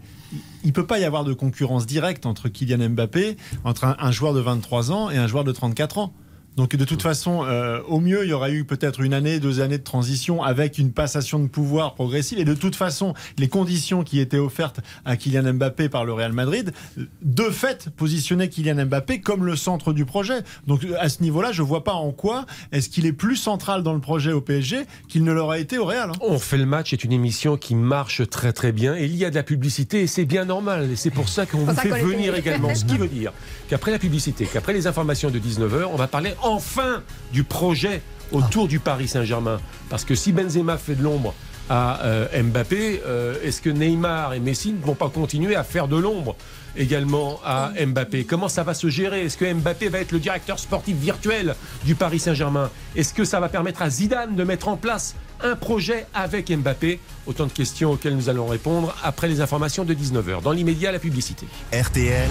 [0.63, 4.41] il peut pas y avoir de concurrence directe entre Kylian Mbappé, entre un joueur de
[4.41, 6.13] 23 ans et un joueur de 34 ans.
[6.59, 9.61] Donc de toute façon, euh, au mieux, il y aura eu peut-être une année, deux
[9.61, 12.37] années de transition avec une passation de pouvoir progressive.
[12.37, 16.33] Et de toute façon, les conditions qui étaient offertes à Kylian Mbappé par le Real
[16.33, 16.73] Madrid,
[17.21, 20.41] de fait, positionnaient Kylian Mbappé comme le centre du projet.
[20.67, 23.93] Donc à ce niveau-là, je vois pas en quoi est-ce qu'il est plus central dans
[23.93, 26.09] le projet au PSG qu'il ne l'aurait été au Real.
[26.09, 26.19] Hein.
[26.19, 28.97] On fait le match est une émission qui marche très très bien.
[28.97, 30.91] Et il y a de la publicité et c'est bien normal.
[30.91, 32.75] Et c'est pour ça qu'on vous fait venir également.
[32.75, 33.31] Ce qui veut dire
[33.69, 38.01] qu'après la publicité, qu'après les informations de 19h, on va parler en enfin du projet
[38.31, 39.59] autour du Paris Saint-Germain.
[39.89, 41.33] Parce que si Benzema fait de l'ombre
[41.69, 45.87] à euh, Mbappé, euh, est-ce que Neymar et Messi ne vont pas continuer à faire
[45.87, 46.35] de l'ombre
[46.75, 48.25] également à Mbappé?
[48.25, 49.25] Comment ça va se gérer?
[49.25, 52.69] Est-ce que Mbappé va être le directeur sportif virtuel du Paris Saint-Germain?
[52.95, 56.99] Est-ce que ça va permettre à Zidane de mettre en place un projet avec Mbappé?
[57.27, 60.41] Autant de questions auxquelles nous allons répondre après les informations de 19h.
[60.41, 61.45] Dans l'immédiat, la publicité.
[61.71, 62.29] RTL,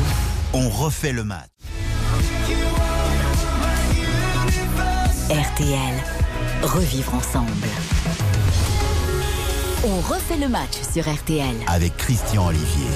[0.52, 1.48] on refait le match.
[5.30, 5.94] RTL.
[6.62, 7.50] Revivre ensemble.
[9.84, 11.54] On refait le match sur RTL.
[11.66, 12.86] Avec Christian Olivier.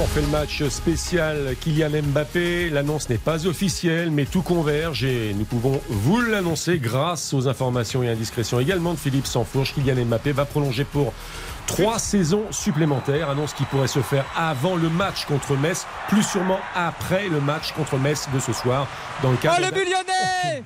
[0.00, 2.70] On fait le match spécial Kylian Mbappé.
[2.70, 8.04] L'annonce n'est pas officielle, mais tout converge et nous pouvons vous l'annoncer grâce aux informations
[8.04, 9.74] et indiscrétions également de Philippe Sansfourche.
[9.74, 11.12] Kylian Mbappé va prolonger pour
[11.66, 13.30] trois saisons supplémentaires.
[13.30, 17.72] Annonce qui pourrait se faire avant le match contre Metz, plus sûrement après le match
[17.72, 18.86] contre Metz de ce soir.
[19.24, 20.62] Dans le cadre oh, le Bullionnet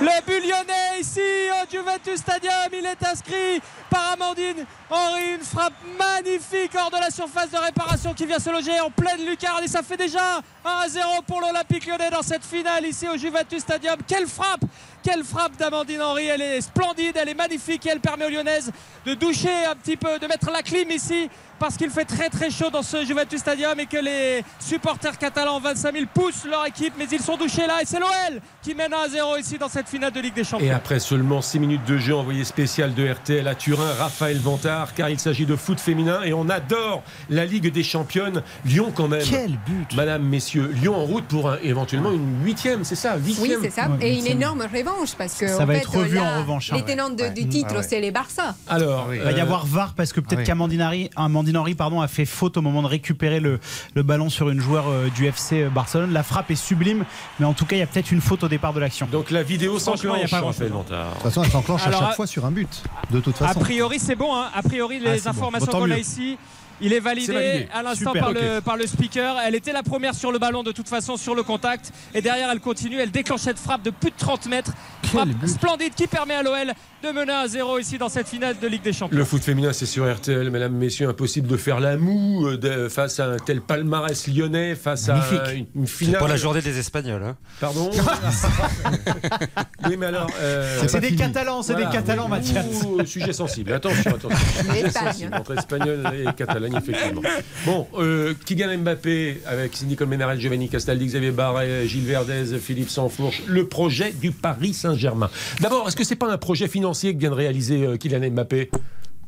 [0.00, 5.34] le but lyonnais ici au Juventus Stadium, il est inscrit par Amandine Henri.
[5.34, 9.24] Une frappe magnifique hors de la surface de réparation qui vient se loger en pleine
[9.26, 9.62] lucarne.
[9.64, 13.60] Et ça fait déjà 1 0 pour l'Olympique lyonnais dans cette finale ici au Juventus
[13.60, 13.96] Stadium.
[14.06, 14.62] Quelle frappe
[15.02, 18.70] quelle frappe d'Amandine Henry, elle est splendide, elle est magnifique et elle permet aux Lyonnaises
[19.06, 22.50] de doucher un petit peu, de mettre la clim ici parce qu'il fait très très
[22.50, 26.94] chaud dans ce Juventus Stadium et que les supporters catalans 25 000 poussent leur équipe
[26.98, 29.86] mais ils sont douchés là et c'est l'OL qui mène 1 0 ici dans cette
[29.88, 30.66] finale de Ligue des Champions.
[30.66, 34.94] Et après seulement 6 minutes de jeu envoyé spécial de RTL à Turin, Raphaël Vantard
[34.94, 38.42] car il s'agit de foot féminin et on adore la Ligue des Championnes.
[38.64, 39.22] Lyon quand même.
[39.28, 43.70] Quel but Madame, messieurs, Lyon en route pour éventuellement une huitième, c'est ça Oui, c'est
[43.70, 43.88] ça.
[44.00, 46.38] et une énorme révolte revanche parce que ça en va fait, être revu là, en
[46.40, 46.72] revanche.
[46.72, 46.88] hein, les ouais.
[46.90, 47.48] tenants de- du Ouais.
[47.48, 47.82] titre, Ah ouais.
[47.82, 48.54] c'est les Barça.
[48.68, 50.46] Alors, Il va y euh, avoir VAR parce que peut-être Ah oui.
[50.46, 53.60] qu'Amandine Henry, Amandine Henry, pardon, a fait faute au moment de récupérer le,
[53.94, 56.12] le ballon sur une joueur euh, du FC Barcelone.
[56.12, 57.04] La frappe est sublime,
[57.38, 59.06] mais en tout cas, il y a peut-être une faute au départ de l'action.
[59.10, 60.30] donc la vidéo a s'enclenche.
[60.30, 63.60] De toute façon, elle s'enclenche à chaque fois sur un but, de toute A façon.
[63.60, 64.34] priori, c'est bon.
[64.34, 64.48] hein.
[64.54, 66.38] A priori, les Ah, informations Bon, qu'on a ici.
[66.80, 69.36] Il est validé, à l'instant par, le, par le speaker.
[69.44, 71.92] Elle était la première sur le ballon de toute façon sur le contact.
[72.14, 72.98] Et derrière, elle continue.
[72.98, 74.72] Elle déclenche cette frappe de plus de 30 mètres.
[75.04, 78.66] Frappe splendide qui permet à l'OL de mener à 0 ici dans cette finale de
[78.68, 79.16] Ligue des Champions.
[79.18, 83.18] Le foot féminin, c'est sur RTL, mesdames, messieurs, impossible de faire la moue euh, face
[83.20, 85.40] à un tel palmarès lyonnais, face à Magnifique.
[85.74, 86.20] une, une C'est finale.
[86.20, 87.22] pas la journée des Espagnols.
[87.24, 87.36] hein.
[87.60, 87.90] Pardon
[89.88, 90.28] Oui, mais alors.
[90.40, 91.14] euh, C'est des.
[91.16, 92.66] Catalans, c'est voilà, des Catalans, Mathias.
[93.06, 93.72] Sujet sensible.
[93.72, 94.30] Attention, attention.
[94.70, 95.06] Sujet L'Espagne.
[95.12, 96.32] sensible entre Espagnol et
[96.76, 97.22] Effectivement.
[97.66, 103.42] Bon, euh, Kylian Mbappé avec Nicole Ménarel, Giovanni Castaldi, Xavier Barret, Gilles Verdez, Philippe Sansfourche,
[103.46, 105.30] le projet du Paris Saint-Germain.
[105.60, 108.70] D'abord, est-ce que c'est pas un projet financier que vient de réaliser euh, Kylian Mbappé?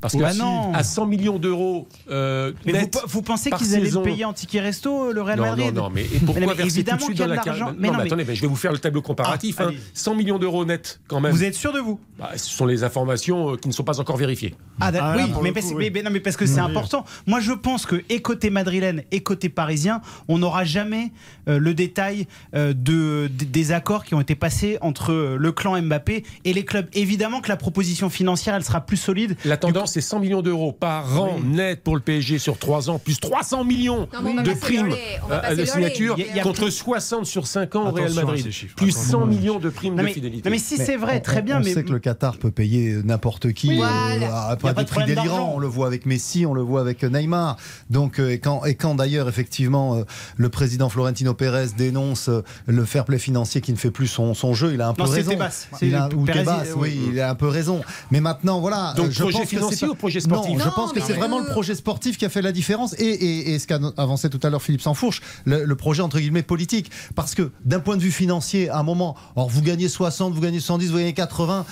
[0.02, 0.74] Parce que Bah non.
[0.74, 4.60] à 100 millions d'euros euh, Mais vous, net vous pensez qu'ils allaient payer en ticket
[4.60, 7.00] resto, euh, le Real non, Madrid non, non, mais et pourquoi Mais verser tout de
[7.02, 7.66] suite dans la carte l'argent.
[7.68, 9.56] Non, Mais mais, non, mais- attendez, mais je vais vous faire le tableau comparatif.
[9.60, 9.74] Ah, hein.
[9.94, 11.32] 100 millions d'euros net, quand même.
[11.32, 14.00] Vous êtes sûr de vous Bah, ce sont les informations euh, qui ne sont pas
[14.00, 14.54] encore vérifiées.
[14.80, 14.90] Ah.
[15.00, 15.90] Ah, oui, mais, parce, coup, mais- oui.
[15.94, 17.04] mais- non, mais parce que c'est important.
[17.26, 21.12] Moi, je pense que, et côté madrilène et côté parisien, on n'aura jamais
[21.48, 26.24] euh, le détail euh, de, des accords qui ont été passés entre le clan Mbappé
[26.44, 26.86] et les clubs.
[26.92, 29.36] Évidemment que la proposition financière, elle sera plus solide.
[29.44, 32.98] La tendance, c'est 100 millions d'euros par an net pour le PSG sur 3 ans,
[32.98, 34.94] plus 300 millions Non, on de primes
[35.28, 36.22] on euh, de signature lait.
[36.22, 38.50] Il y a- il y a contre 60 sur 5 ans au Real Madrid.
[38.50, 39.20] chiffres, Plus attention.
[39.20, 40.48] 100 millions de primes Non de mais, fidélité.
[40.48, 41.58] non, mais si c'est vrai, on- très bien.
[41.58, 44.50] On mais sait que le Qatar peut payer n'importe qui Voilà.
[44.50, 45.52] euh, à pas des de prix délirants.
[45.54, 47.56] On le voit avec Messi, on le voit avec Neymar.
[47.90, 50.02] Donc, euh, et quand, et quand d'ailleurs, effectivement, euh,
[50.36, 52.30] le président Florentino Pérez dénonce
[52.66, 55.02] le fair play financier qui ne fait plus son, son jeu, il a un peu
[55.04, 55.30] Non, raison.
[55.32, 55.66] Tebas.
[55.78, 57.08] C'est Il a, ou Pérez, Tebas, oui, oui.
[57.12, 57.82] il a un peu raison.
[58.10, 58.94] Mais maintenant, voilà.
[58.96, 61.12] Donc, je projet pense que financier pas- ou projet sportif Non, je pense que c'est
[61.12, 64.28] vraiment le projet sportif qui a fait la différence et, et- et ce qu'a avancé
[64.30, 66.90] tout à l'heure Philippe Sansfourche, le, le projet entre guillemets politique.
[67.14, 70.40] Parce que d'un point de vue financier, à un moment, alors vous gagnez 60, vous
[70.40, 71.64] gagnez 70, vous gagnez 80,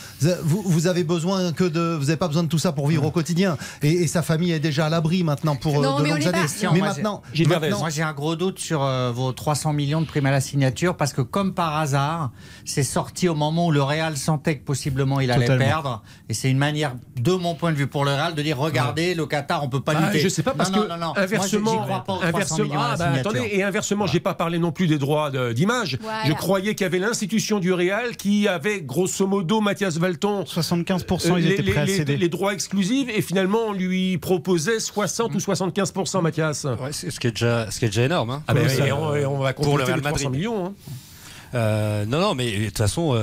[0.43, 3.05] vous, vous avez besoin que de, vous n'avez pas besoin de tout ça pour vivre
[3.05, 3.57] au quotidien.
[3.83, 6.17] Et, et sa famille est déjà à l'abri maintenant pour euh, Non, de mais on
[6.17, 6.39] longues années.
[6.65, 7.23] Non, mais maintenant.
[7.79, 10.97] Moi, j'ai un gros doute sur euh, vos 300 millions de primes à la signature
[10.97, 12.31] parce que, comme par hasard,
[12.65, 15.65] c'est sorti au moment où le Real sentait que possiblement il allait Totalement.
[15.65, 16.03] perdre.
[16.29, 19.15] Et c'est une manière, de mon point de vue, pour le Real de dire regardez,
[19.15, 20.21] le Qatar, on peut pas Ah, lutter.
[20.21, 21.13] je sais pas parce Non, que non, non, non.
[21.15, 24.35] Moi, inversement, j'y crois pas aux 300 inversement, ah, bah, attendez, et inversement, j'ai pas
[24.35, 25.99] parlé non plus des droits de- d'image.
[26.03, 26.25] Voilà.
[26.27, 31.35] Je croyais qu'il y avait l'institution du Real qui avait grosso modo Mathias Valton 75%
[31.35, 32.17] euh, ils les, étaient les- prêts à céder.
[32.17, 36.65] les droits exclusifs et finalement on lui proposait 60 ou 75 Mathias.
[36.65, 38.31] Ouais, c'est- ce, qui est déjà, ce qui est déjà énorme.
[38.31, 38.43] hein.
[38.49, 40.31] Ah ben, Pour ça, et on, et on va pour le Real les 300 Madrid.
[40.39, 40.67] millions.
[40.67, 40.73] hein.
[41.55, 43.17] Euh, non, non, mais de toute façon, euh,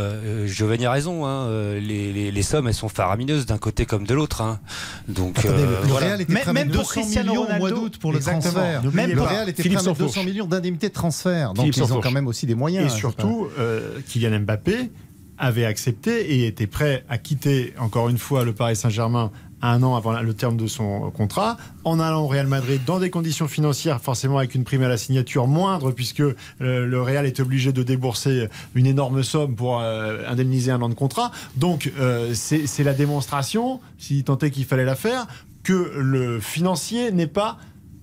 [0.43, 1.25] euh, Giovanni a raison.
[1.25, 4.41] hein, euh, les, les- les sommes, elles sont faramineuses d'un côté comme de l'autre.
[4.41, 4.59] hein.
[5.07, 6.07] Donc, Attendez, euh, le voilà.
[6.07, 8.19] Real était prêt à même mettre pour 200 Cristiano millions au mois d'août pour le
[8.19, 8.83] transfert.
[8.83, 9.21] N'oubliez le.
[9.21, 10.15] Real était Philippe prêt à mettre Sansfourche.
[10.15, 11.53] 200 millions d'indemnités de transfert.
[11.53, 12.91] Donc Philippe ils ont quand même aussi des moyens.
[12.93, 14.91] Et surtout, euh, Kylian Mbappé
[15.37, 19.95] avait accepté et était prêt à quitter encore une fois le Paris Saint-Germain un an
[19.95, 24.01] avant le terme de son contrat, en allant au Real Madrid dans des conditions financières
[24.01, 27.83] forcément avec une prime à la signature moindre, puisque euh, le Real est obligé de
[27.83, 31.31] débourser une énorme somme pour euh, indemniser un an de contrat.
[31.55, 35.27] Donc euh, c'est la démonstration, si tant est qu'il fallait la faire,
[35.63, 37.57] que le financier n'est pas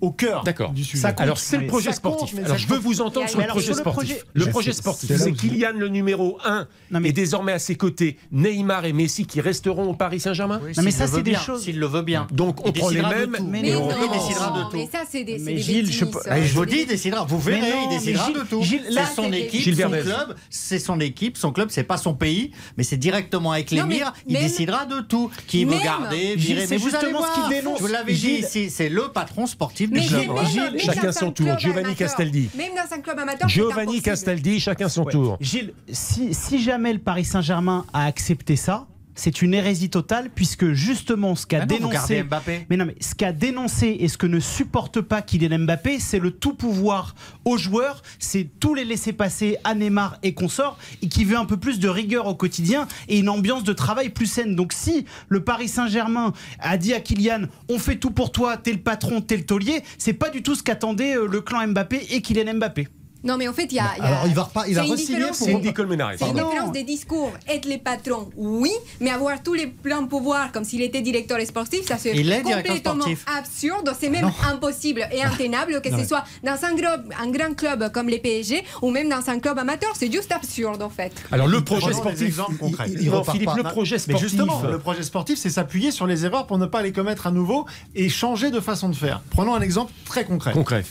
[0.05, 0.71] au cœur D'accord.
[0.73, 1.03] du sujet.
[1.03, 1.15] Ça.
[1.19, 2.35] Alors c'est le projet ça sportif.
[2.45, 4.09] Alors je veux vous entendre sur le projet sur le sportif.
[4.09, 7.59] projet- Le Je- projet sportif, c'est Kylian le numéro 1 Non, mais- et désormais à
[7.59, 10.61] ses côtés Neymar et Messi qui resteront au Paris Saint-Germain.
[10.65, 12.27] Oui, Non, mais ça, c'est des choses- S'il le veut bien.
[12.33, 13.37] Donc on prend les mêmes.
[13.49, 14.77] Mais et on décidera de tout.
[14.77, 16.05] mais ça c'est des, Mais Gilles, je.
[16.05, 17.25] Eh, je vous dis, il décidera.
[17.25, 18.63] Vous verrez, il décidera Gilles- de tout.
[18.65, 22.85] C'est son équipe, son club, c'est son équipe, son club, c'est pas son pays, mais
[22.85, 24.13] c'est directement avec l'émir.
[24.27, 25.31] Il décidera de tout.
[25.47, 26.67] Qui veut garder, virer.
[26.69, 27.79] Mais justement ce qu'il dénonce.
[27.79, 31.59] Je vous l'avais dit ici, c'est le patron sportif chacun son tour.
[31.59, 32.51] Giovanni amateur- Castaldi.
[32.57, 34.03] Même dans un club amateur, Giovanni.
[34.03, 35.13] Castaldi, chacun son Ouais.
[35.13, 35.37] tour.
[35.41, 40.73] Gilles, si, si jamais le Paris Saint-Germain a accepté ça, c'est une hérésie totale puisque
[40.73, 42.67] justement ce qu'a Ah dénoncé Mbappé.
[42.69, 46.19] mais non mais ce qu'a dénoncé et ce que ne supporte pas Kylian Mbappé, c'est
[46.19, 51.09] le tout pouvoir aux joueurs, c'est tous les laisser passer à Neymar et consorts et
[51.09, 54.27] qui veut un peu plus de rigueur au quotidien et une ambiance de travail plus
[54.27, 54.57] saine.
[54.57, 58.73] Donc si le Paris Saint-Germain a dit à Kylian "On fait tout pour toi, t'es
[58.73, 62.07] le patron, t'es le taulier", c'est pas du tout ce qu'attendait euh, le clan Mbappé
[62.11, 62.89] et Kylian Mbappé.
[63.25, 63.91] Non, mais en fait, il y a.
[64.01, 65.35] Alors, il va pas, il a re-signé pour.
[65.35, 66.13] C'est une Colmenares.
[66.19, 67.33] C'est une différence des discours.
[67.49, 71.87] Être les patrons, oui, mais avoir tous les plans pouvoir comme s'il était directeur sportif,
[71.87, 73.05] ça c'est complètement
[73.37, 73.93] absurde.
[73.99, 78.19] C'est même impossible et intenable que ce soit dans un, un grand club comme les
[78.19, 79.93] PSG ou même dans un club amateur.
[79.99, 81.13] C'est juste absurde en fait.
[81.33, 82.87] Alors le projet sportif, concret.
[82.91, 84.23] Il, Philippe, le projet sportif.
[84.23, 87.27] Mais justement, le projet sportif, c'est s'appuyer sur les erreurs pour ne pas les commettre
[87.27, 89.23] à nouveau et changer de façon de faire.
[89.31, 90.53] Prenons un exemple très concret.
[90.53, 90.85] Concret.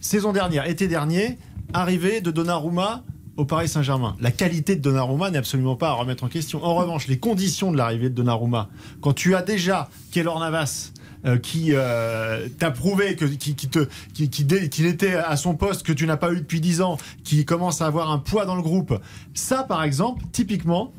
[0.00, 1.38] Saison dernière, été dernier,
[1.72, 3.02] arrivée de Donnarumma
[3.36, 4.16] au Paris Saint-Germain.
[4.20, 6.64] La qualité de Donnarumma n'est absolument pas à remettre en question.
[6.64, 8.68] En revanche, les conditions de l'arrivée de Donnarumma,
[9.00, 10.92] quand tu as déjà Keylor Navas,
[11.24, 16.36] euh, qui euh, t'a prouvé qu'il était à son poste que tu n'as pas eu
[16.36, 18.94] depuis 10 ans, qui commence à avoir un poids dans le groupe.
[19.34, 20.92] Ça, par exemple, typiquement,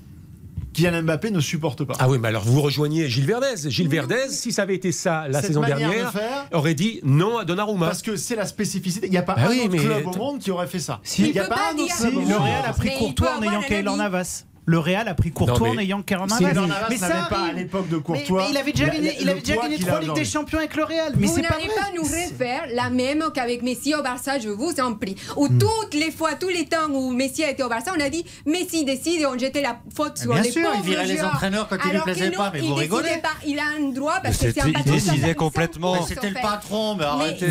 [0.73, 1.93] Kylian Mbappé ne supporte pas.
[1.99, 3.69] Ah oui, mais alors vous rejoignez Gilles Verdez.
[3.69, 6.13] Gilles Verdez, si ça avait été ça la saison dernière,
[6.51, 7.87] aurait dit non à Donnarumma.
[7.87, 9.07] Parce que c'est la spécificité.
[9.07, 10.99] Il n'y a pas ah un autre club au monde qui aurait fait ça.
[11.03, 13.61] Si, il n'y a pas, un autre club Le Real a pris Courtois en ayant
[13.61, 16.87] Kaylor Navas le Real a pris Courtois en ayant Navas.
[16.89, 18.43] Mais ça pas à l'époque de Courtois.
[18.43, 20.83] Mais, il avait déjà gagné, il avait déjà gagné trois Ligues des Champions avec le
[20.83, 21.13] Real.
[21.17, 24.93] Mais vous n'allez pas, nous refaire la même qu'avec Messi au Barça, je vous en
[24.93, 25.15] prie.
[25.35, 25.57] Où hmm.
[25.57, 28.23] toutes les fois, tous les temps où Messi a été au Barça, on a dit
[28.45, 31.67] Messi décide et on jetait la faute sur Bien les sûr, il virait les entraîneurs
[31.67, 33.17] quand il ne plaisait pas, mais vous rigolez.
[33.23, 33.29] Pas.
[33.47, 34.83] Il a un droit parce que c'est un patron.
[34.85, 36.05] Il décidait complètement.
[36.05, 37.47] C'était le patron, mais arrêtez.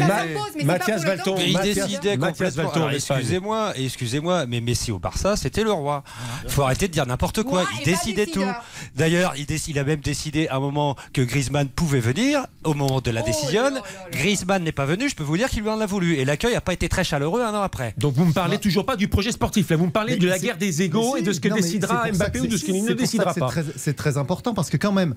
[0.64, 1.36] Mathias Valton.
[1.44, 2.90] Il décidait complètement.
[2.90, 6.04] Excusez-moi, excusez-moi, mais Messi au Barça, c'était le roi.
[6.44, 8.44] Il faut arrêter de dire n'importe quoi décidait tout.
[8.94, 12.46] D'ailleurs, il, il, a même décidé à un moment que Griezmann pouvait venir.
[12.64, 13.70] Au moment de la oh décision,
[14.12, 15.08] Griezmann n'est pas venu.
[15.08, 16.16] Je peux vous dire qu'il lui en a voulu.
[16.16, 17.94] Et l'accueil n'a pas été très chaleureux un an après.
[17.98, 19.70] Donc vous me parlez toujours pas du projet sportif.
[19.70, 22.40] Là, vous me parlez de la guerre des égaux et de ce que décidera Mbappé
[22.40, 23.50] ou de ce qu'il ne décidera pas.
[23.76, 25.14] C'est très important parce que quand même,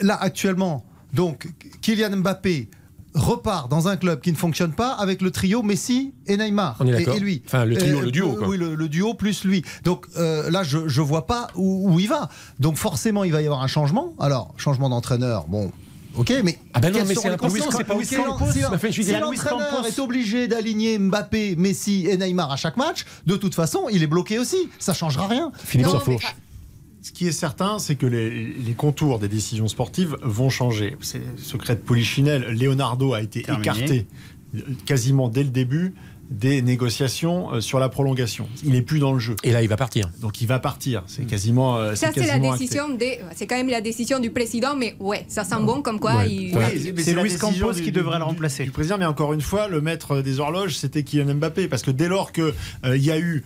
[0.00, 1.48] là actuellement, donc
[1.80, 2.68] Kylian Mbappé
[3.14, 7.20] repart dans un club qui ne fonctionne pas avec le trio Messi et Neymar et,
[7.20, 7.42] lui.
[7.46, 8.38] Enfin, le trio, le duo.
[8.46, 9.62] Oui, le, duo plus lui.
[9.84, 12.28] Donc euh, là, je ne vois pas où, il va.
[12.58, 14.14] Donc forcément, il va y avoir un changement.
[14.18, 15.72] Alors, changement d'entraîneur, bon.
[16.16, 17.36] Ok, mais ah ben non, mais c'est c'est
[17.84, 23.36] pas Si, si l'entraîneur est obligé d'aligner Mbappé, Messi et Neymar à chaque match, de
[23.36, 24.68] toute façon, il est bloqué aussi.
[24.80, 25.52] Ça changera rien.
[25.64, 26.34] Philippe Sansfourche.
[27.02, 30.96] Ce qui est certain, c'est que les, contours des décisions sportives vont changer.
[31.00, 32.56] C'est secret de Polichinelle.
[32.58, 34.06] Leonardo a été écarté
[34.54, 35.94] euh, quasiment dès le début
[36.30, 38.48] des négociations euh, sur la prolongation.
[38.64, 39.34] Il n'est plus dans le jeu.
[39.42, 40.10] Et là, il va partir.
[40.20, 41.02] Donc il va partir.
[41.06, 41.78] C'est quasiment.
[41.78, 43.18] Euh, ça, c'est la décision des.
[43.34, 46.26] C'est quand même la décision du président, mais ouais, ça sent bon comme quoi.
[46.26, 46.54] Il...
[46.98, 48.64] c'est Luis Campos qui devrait le remplacer.
[48.64, 51.90] Du président, mais encore une fois, le maître des horloges, c'était Kylian Mbappé, parce que
[51.90, 52.52] dès lors qu'il
[52.84, 53.42] il y a eu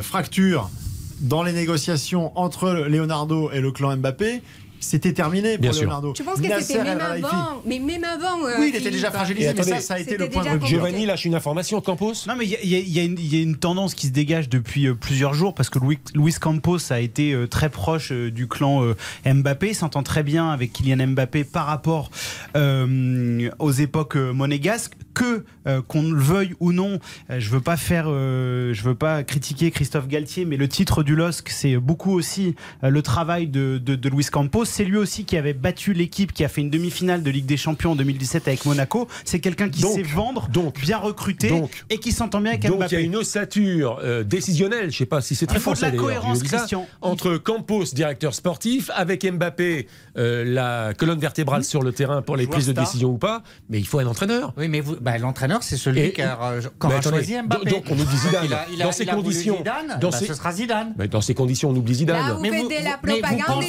[0.00, 0.70] fracture
[1.20, 4.42] dans les négociations entre Leonardo et le clan Mbappé,
[4.80, 6.14] c'était terminé pour Leonardo.
[6.16, 7.62] Je pense que c'était même avant.
[7.66, 8.46] Mais même avant.
[8.46, 11.06] Euh, oui, il était déjà fragilisé, mais ça, ça a été le point de Giovanni
[11.06, 12.12] lâche une information, Campos?
[12.26, 15.70] Non, mais il y, a une tendance qui se dégage depuis euh, plusieurs jours parce
[15.70, 18.94] que Luis Campos a été euh, très proche du clan
[19.26, 22.10] Mbappé, s'entend très bien avec Kylian Mbappé par rapport
[22.54, 25.44] aux époques monégasques que
[25.88, 30.44] qu'on le veuille ou non, je veux pas faire, je veux pas critiquer Christophe Galtier,
[30.44, 34.64] mais le titre du LOSC, c'est beaucoup aussi le travail de, de, de Luis Campos
[34.64, 37.56] c'est lui aussi qui avait battu l'équipe qui a fait une demi-finale de Ligue des
[37.56, 39.08] Champions en 2017 avec Monaco.
[39.24, 41.52] C'est quelqu'un qui sait vendre, donc, bien recruter
[41.90, 42.78] et qui s'entend bien avec Mbappé.
[42.78, 45.74] Donc il y a une ossature euh, décisionnelle, je sais pas si c'est très fort
[45.80, 46.86] la cohérence, Christian.
[47.00, 52.46] entre Campos, directeur sportif, avec Mbappé, euh, la colonne vertébrale sur le terrain pour les
[52.46, 53.42] prises de décision ou pas.
[53.68, 54.52] Mais il faut un entraîneur.
[54.56, 56.60] Oui, mais bah, l'entraîneur, c'est celui qui a,
[57.02, 57.70] choisi Mbappé.
[57.70, 58.48] Donc on oublie Zidane.
[58.78, 59.58] dans ces conditions,
[60.00, 60.94] dans bah, ce sera Zidane.
[60.98, 62.38] Mais dans ces conditions, on oublie Zidane.
[62.42, 63.64] mais vous, la propagande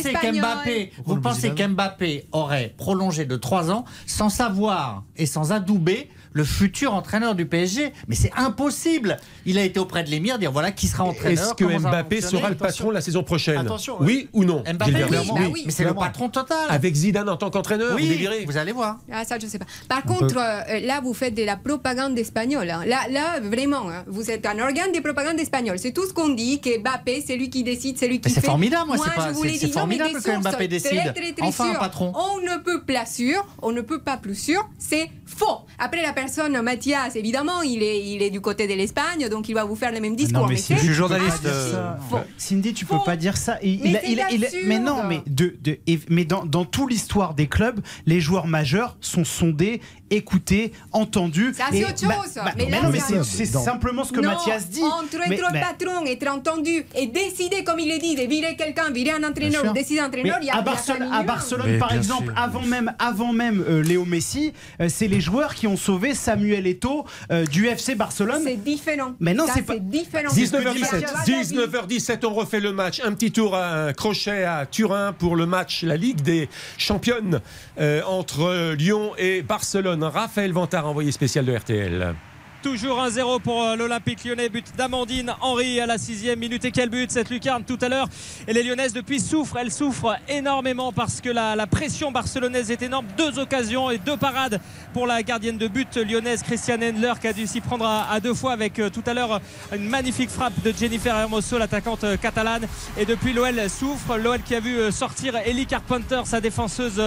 [0.65, 6.43] mais vous pensez qu'Mbappé aurait prolongé de 3 ans sans savoir et sans adouber le
[6.43, 7.93] futur entraîneur du PSG.
[8.07, 9.17] Mais c'est impossible.
[9.45, 11.43] Il a été auprès de l'émir dire voilà qui sera entraîneur.
[11.43, 13.67] Est-ce que Mbappé sera le patron la saison prochaine
[13.99, 15.05] Oui ou non Mbappé,
[15.53, 16.57] oui, Mais c'est le patron total.
[16.69, 18.97] Avec Zidane en tant qu'entraîneur Oui, vous, allez voir.
[19.11, 19.65] Ah, ça, je sais pas.
[19.87, 22.69] Par contre, euh, là, vous faites de la propagande espagnole.
[22.69, 22.83] Hein.
[22.85, 25.79] Là, là, vraiment, hein, vous êtes un organe de propagande espagnole.
[25.79, 28.41] C'est tout ce qu'on dit, que Mbappé, c'est lui qui décide, c'est lui qui fait.
[28.41, 28.97] C'est formidable, moi,
[29.57, 31.13] c'est formidable que Mbappé décide.
[31.41, 32.13] enfin, un patron.
[32.15, 35.61] On ne peut pas sûr, on ne peut pas plus sûr, c'est faux.
[35.77, 39.53] Après, la personne, Mathias, évidemment, il est, il est du côté de l'Espagne, donc il
[39.53, 40.41] va vous faire le même discours.
[40.41, 41.45] Non, mais, je suis journaliste.
[41.45, 41.93] Euh,
[42.37, 43.57] Cindy, tu peux pas dire ça.
[43.63, 44.01] mais,
[44.65, 45.77] mais, non, mais, de, de,
[46.09, 51.53] mais dans, dans toute l'histoire des clubs, les joueurs majeurs sont sondés écouté, entendu.
[51.55, 52.33] Ça, c'est autre chose.
[52.35, 54.81] Bah, mais, non, mais c'est simplement ce que Mathias dit.
[54.81, 59.11] Entre être patron, être entendu et décider, comme il est dit, de virer quelqu'un, virer
[59.11, 62.63] un entraîneur, décider un entraîneur, il y a à Barcelone, à Barcelone par exemple, avant
[62.63, 66.67] même, avant même euh, Léo Messi, euh, c'est les les joueurs qui ont sauvé Samuel
[66.67, 68.41] Eto'o euh, du FC Barcelone.
[68.43, 69.13] C'est différent.
[69.19, 69.77] Mais non, c'est pas.
[69.77, 70.31] différent.
[70.33, 73.01] 19h17, 19h17, on refait le match.
[73.03, 77.41] Un petit tour à un crochet à Turin pour le match, la Ligue des Championnes
[77.79, 80.03] euh, entre Lyon et Barcelone.
[80.03, 82.15] Raphaël Vantard, envoyé spécial de RTL.
[82.61, 84.49] Toujours 1-0 pour euh, l'Olympique lyonnais.
[84.49, 86.65] But d'Amandine Henry à la sixième minute.
[86.65, 88.09] Et quel but cette lucarne tout à l'heure.
[88.49, 89.55] Et les lyonnaises depuis souffrent.
[89.57, 93.05] Elles souffrent énormément parce que la, pression barcelonaise est énorme.
[93.17, 94.59] Deux occasions et deux parades
[94.93, 98.19] pour la gardienne de but lyonnaise Christiane Endler qui a dû s'y prendre à, à,
[98.19, 99.39] deux fois avec euh, tout à l'heure
[99.73, 102.67] une magnifique frappe de Jennifer Hermoso, l'attaquante euh, catalane.
[102.97, 104.17] Et depuis l'OL souffre.
[104.17, 107.01] L'OL qui a vu sortir Ellie Carpenter, sa défenseuse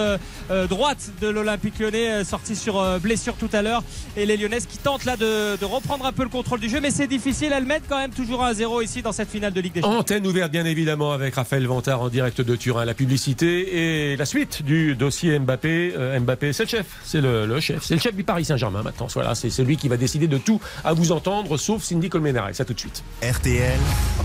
[0.69, 3.83] droite de l'Olympique lyonnais, sortie sur blessure tout à l'heure.
[4.17, 6.79] Et les lyonnaises qui tentent là de de, reprendre un peu le contrôle du jeu,
[6.81, 7.53] mais c'est difficile.
[7.55, 9.99] Elles mettent quand même toujours un 0 ici dans cette finale de Ligue des Champions.
[9.99, 12.85] Antenne ouverte, bien évidemment, avec Raphaël Vantard en direct de Turin.
[12.85, 15.93] La publicité et la suite du dossier Mbappé.
[15.97, 18.83] Euh, Mbappé, c'est le chef, c'est le, le, chef, c'est le chef du Paris Saint-Germain
[18.83, 19.07] maintenant.
[19.13, 22.53] Voilà, c'est celui qui va décider de tout à vous entendre, sauf Cindy Colmenares.
[22.53, 23.03] Ça tout de suite.
[23.21, 23.79] RTL,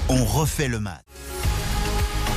[0.09, 1.03] on refait le match.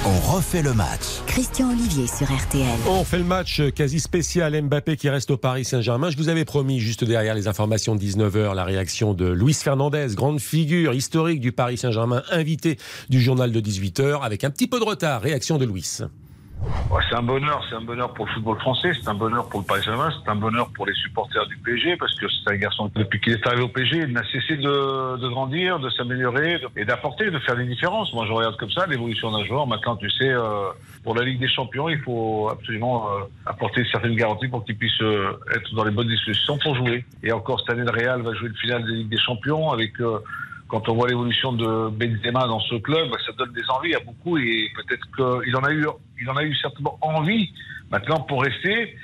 [0.03, 1.21] On refait le match.
[1.27, 2.65] Christian Olivier sur RTL.
[2.87, 6.09] On fait le match quasi spécial Mbappé qui reste au Paris Saint-Germain.
[6.09, 10.07] Je vous avais promis juste derrière les informations de 19h la réaction de Luis Fernandez,
[10.15, 12.79] grande figure historique du Paris Saint-Germain, invité
[13.09, 15.21] du journal de 18h avec un petit peu de retard.
[15.21, 15.99] Réaction de Luis.
[16.91, 19.61] Ouais, c'est un bonheur, c'est un bonheur pour le football français, c'est un bonheur pour
[19.61, 22.57] le Paris Saint-Germain, c'est un bonheur pour les supporters du PSG parce que c'est un
[22.57, 26.61] garçon depuis qu'il est arrivé au PSG, il n'a cessé de, de, grandir, de s'améliorer
[26.75, 28.13] et d'apporter, de faire des différences.
[28.13, 29.65] Moi, je regarde comme ça l'évolution d'un joueur.
[29.65, 30.69] Maintenant, tu sais, euh,
[31.03, 35.01] pour la Ligue des Champions, il faut absolument euh, apporter certaines garanties pour qu'il puisse
[35.01, 37.05] euh, être dans les bonnes dispositions pour jouer.
[37.23, 39.71] Et encore cette année, le Real va jouer le finale de la Ligue des Champions
[39.71, 39.93] avec
[40.71, 44.37] quand on voit l'évolution de Benzema dans ce club, ça donne des envies à beaucoup
[44.37, 45.85] et peut-être qu'il en a eu,
[46.21, 47.51] il en a eu certainement envie.
[47.89, 48.95] Maintenant, pour rester,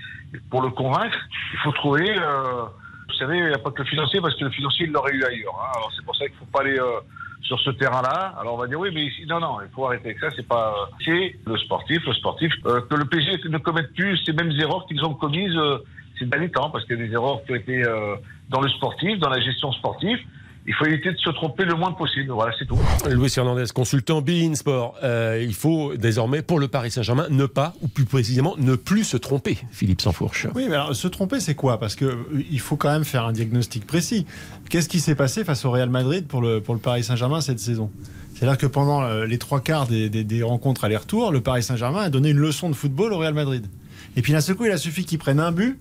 [0.49, 1.17] pour le convaincre,
[1.53, 2.09] il faut trouver.
[2.09, 2.65] Euh,
[3.07, 5.13] vous savez, il n'y a pas que le financier parce que le financier il l'aurait
[5.13, 5.55] eu ailleurs.
[5.59, 5.71] Hein.
[5.75, 6.99] Alors c'est pour ça qu'il ne faut pas aller euh,
[7.47, 8.35] sur ce terrain-là.
[8.39, 10.29] Alors on va dire oui, mais ici, non, non, il faut arrêter avec ça.
[10.35, 14.33] C'est pas, c'est le sportif, le sportif euh, que le PSG ne commette plus ces
[14.33, 15.79] mêmes erreurs qu'ils ont commises euh,
[16.19, 18.15] ces derniers temps, parce qu'il y a des erreurs qui ont été euh,
[18.49, 20.19] dans le sportif, dans la gestion sportive
[20.67, 22.29] il faut éviter de se tromper le moins possible.
[22.31, 22.77] Voilà, c'est tout.
[23.09, 24.95] Louis Hernandez, consultant Bein Sport.
[25.01, 29.05] Euh, il faut désormais, pour le Paris Saint-Germain, ne pas, ou plus précisément, ne plus
[29.05, 30.47] se tromper, Philippe Sansfourche.
[30.55, 31.79] Oui, mais alors se tromper, c'est quoi?
[31.79, 34.25] Parce qu'il euh, faut quand même faire un diagnostic précis.
[34.69, 37.59] Qu'est-ce qui s'est passé face au Real Madrid pour le, pour le Paris Saint-Germain cette
[37.59, 37.89] saison?
[38.35, 42.01] C'est-à-dire que pendant euh, les trois quarts des, des, des rencontres aller-retour, le Paris Saint-Germain
[42.01, 43.65] a donné une leçon de football au Real Madrid.
[44.17, 45.79] Et puis d'un seul coup, il a suffi qu'il prenne un but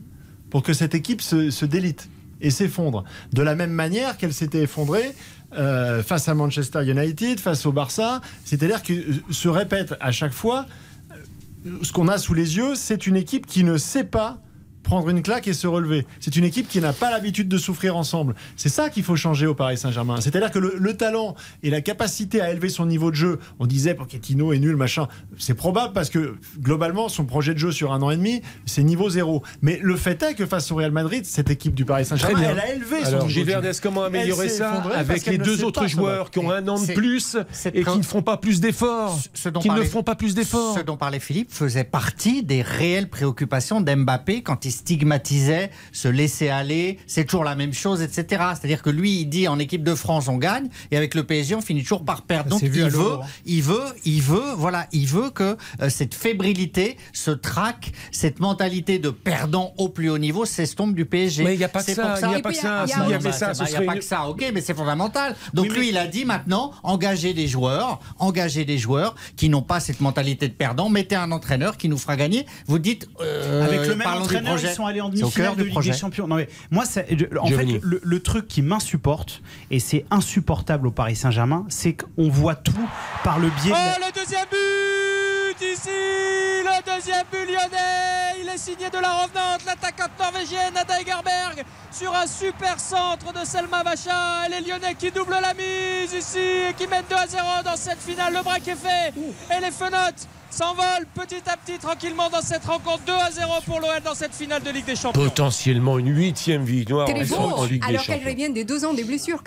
[0.49, 2.09] pour que cette équipe se, se délite
[2.41, 3.05] et s'effondre.
[3.33, 5.15] De la même manière qu'elle s'était effondrée
[5.57, 8.21] euh, face à Manchester United, face au Barça.
[8.45, 10.67] C'est-à-dire que euh, se répète à chaque fois,
[11.11, 14.39] euh, ce qu'on a sous les yeux, c'est une équipe qui ne sait pas
[14.87, 16.07] prendre une claque et se relever.
[16.21, 18.35] C'est une équipe qui n'a pas l'habitude de souffrir ensemble.
[18.57, 20.21] C'est ça qu'il faut changer au Paris Saint-Germain.
[20.21, 21.35] C'est-à-dire que le, le, talent
[21.65, 25.09] et la capacité à élever son niveau de jeu, on disait Pochettino est nul, machin,
[25.39, 28.85] c'est probable parce que globalement, son projet de jeu sur un an et demi, c'est
[28.85, 29.43] niveau zéro.
[29.61, 32.61] Mais le fait est que face au Real Madrid, cette équipe du Paris Saint-Germain, elle
[32.61, 33.81] a élevé Alors, son niveau de jeu.
[33.83, 37.37] comment améliorer ça avec les deux autres joueurs qui ont un an de plus
[37.75, 39.19] et qui ne font pas plus d'efforts
[39.61, 43.81] Qui ne font pas plus d'efforts Ce dont parlait Philippe faisait partie des réelles préoccupations
[43.81, 48.43] d'Mbappé quand il stigmatisait se laisser aller, c'est toujours la même chose, etc.
[48.55, 51.55] C'est-à-dire que lui, il dit en équipe de France, on gagne, et avec le PSG,
[51.55, 52.51] on finit toujours par perdre.
[52.51, 57.31] Donc il veut, il veut, il veut, voilà, il veut que euh, cette fébrilité, ce
[57.31, 61.45] trac, cette mentalité de perdant au plus haut niveau s'estompe du PSG.
[61.45, 62.17] Mais il n'y a pas que ça.
[62.23, 62.85] Il n'y a pas que ça.
[62.89, 64.29] Il n'y a pas que ça.
[64.29, 65.35] Ok, mais c'est fondamental.
[65.55, 69.81] Donc lui, il a dit maintenant, engagez des joueurs, engagez des joueurs qui n'ont pas
[69.81, 70.89] cette mentalité de perdant.
[70.89, 72.47] Mettez un entraîneur qui nous fera gagner.
[72.67, 75.93] Vous dites, euh, avec le même entraîneur, ils sont allés en demi-finale de Ligue projet.
[75.93, 76.27] des Champions.
[76.27, 81.17] Non mais moi, en fait, le, le, truc qui m'insupporte et c'est insupportable au Paris
[81.17, 82.89] Saint-Germain, c'est qu'on voit tout
[83.25, 83.73] par le biais.
[83.73, 84.07] Oh, de la...
[84.07, 88.43] le deuxième but ici, le deuxième but lyonnais.
[88.43, 93.45] Il est signé de la revenante, l'attaquante norvégienne Ada Egerberg sur un super centre de
[93.45, 94.47] Selma Bacha.
[94.47, 97.77] Et les Lyonnais qui doublent la mise ici et qui mettent 2 à 0 dans
[97.77, 98.35] cette finale.
[98.35, 99.15] Le break est fait
[99.57, 103.79] et les fenotes s'envole petit à petit tranquillement dans cette rencontre 2 à 0 pour
[103.79, 105.23] l'OL dans cette finale de Ligue des Champions.
[105.23, 108.25] Potentiellement une huitième victoire en, en, Ligue alors des Champions.
[108.25, 109.43] qu'elle revient des deux ans des blessures.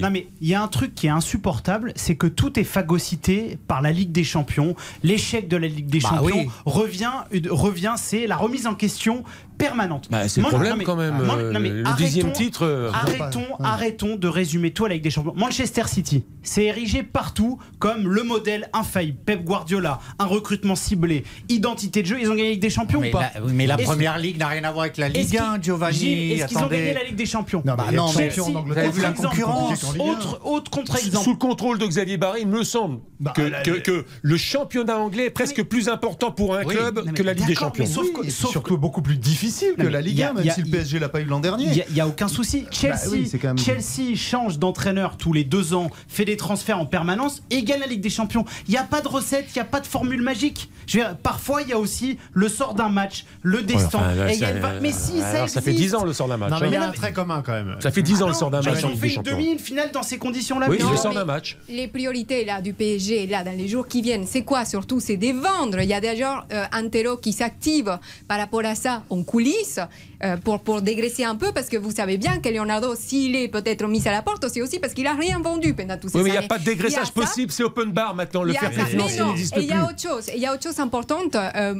[0.00, 3.56] Non mais il y a un truc qui est insupportable, c'est que tout est phagocyté
[3.68, 4.74] par la Ligue des Champions.
[5.04, 6.50] L'échec de la Ligue des bah Champions oui.
[6.66, 7.12] revient,
[7.48, 9.22] revient, c'est la remise en question
[9.66, 10.08] permanente.
[10.10, 11.14] Bah, c'est le problème mais, quand même.
[11.22, 12.64] Moi, non, mais le arrêtons, dixième titre.
[12.64, 15.32] euh, Arrêtons, arrêtons de résumer tout à la Ligue des Champions.
[15.36, 19.18] Manchester City s'est érigé partout comme le modèle infaillible.
[19.24, 22.18] Pep Guardiola, un recrutement ciblé, identité de jeu.
[22.20, 24.38] Ils ont gagné la Ligue des Champions mais ou pas la, Mais la première ligue
[24.38, 26.32] n'a rien à voir avec la Ligue 1, Giovanni.
[26.32, 28.90] Est-ce qu'ils ont gagné la Ligue des Champions Non, bah, non mais Chelsea, vous avez
[28.90, 29.84] vu la concurrence.
[29.98, 31.24] Autre, autre contre-exemple.
[31.24, 34.36] Sous le contrôle de Xavier Barré, il me semble Bah, que, la- que- que le
[34.36, 37.86] championnat anglais est presque plus important pour un club que la Ligue des Champions.
[37.86, 40.50] sauf que- beaucoup plus difficile que Non, mais la Ligue il y a- 1, même
[40.50, 41.66] si le PSG l'a pas eu l'an dernier.
[41.66, 42.64] n'y il y a aucun souci.
[42.70, 46.86] Chelsea, Bah oui, même- Chelsea change d'entraîneur tous les deux ans, fait des transferts en
[46.86, 48.44] permanence et gagne la Ligue des Champions.
[48.68, 50.70] Il n'y a pas de recette, il n'y a pas de formule magique.
[50.86, 53.98] Je veux dire, parfois, il y a aussi le sort d'un match, le destin.
[53.98, 55.76] enfin, là, et ça- va- mais si, ça, fait existe.
[55.90, 56.50] 10 ans le sort d'un match.
[56.50, 57.76] Non, mais il y a un trait commun quand même.
[57.80, 59.32] Ça fait 10 ans le Ah sort d'un non, match Ligue fait des une Champions.
[59.36, 60.66] demi, une finale dans ces conditions-là.
[60.68, 61.56] Oui, le sort d'un match.
[61.68, 64.98] Les priorités là du PSG là dans les jours qui viennent, c'est quoi surtout?
[65.00, 65.80] C'est de vendre.
[65.80, 67.98] Il y a déjà euh, terreau qui s'active
[68.28, 69.80] par rapport à ça en coulisses
[70.22, 73.48] euh, pour, pour dégraisser un peu parce que vous savez bien que Leonardo, s'il est
[73.48, 76.18] peut-être mis à la porte, c'est aussi parce qu'il a rien vendu pendant tous ces
[76.18, 78.42] Oui, mais il n'y a pas de dégraissage possible, c'est open bar maintenant.
[78.42, 79.78] Le fair play financier n'existe et il y plus.
[79.78, 80.24] a autre chose.
[80.34, 81.34] Il y a autre chose importante.
[81.34, 81.74] euh,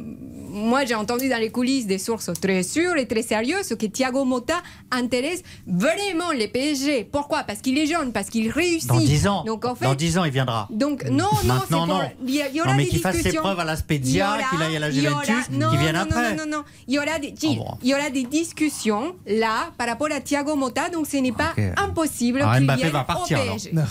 [0.52, 4.24] moi, j'ai entendu dans les coulisses des sources très sûres et très sérieuses que Thiago
[4.24, 7.04] Motta intéresse vraiment les PSG.
[7.10, 7.42] Pourquoi?
[7.44, 8.88] Parce qu'il est jeune, parce qu'il réussit.
[8.88, 9.44] Dans 10 ans.
[9.44, 10.68] Donc en fait, Dans 10 ans, il viendra.
[10.70, 11.86] donc non, non, c'est pour.
[11.86, 12.00] non.
[12.26, 14.76] Il y, aura Non, mais des qu'il fasse ses preuves à la Spezia, qu'il aille
[14.76, 16.34] à la Juventus, qu'il vienne non, après.
[16.34, 19.70] Non, non, non, Il y aura des, si, Ah il y aura des discussions là
[19.78, 20.88] par rapport à Thiago Motta.
[20.90, 23.54] Donc ce n'est pas impossible Alors, qu'il Mbappé vienne va partir, au alors.
[23.56, 23.72] PSG.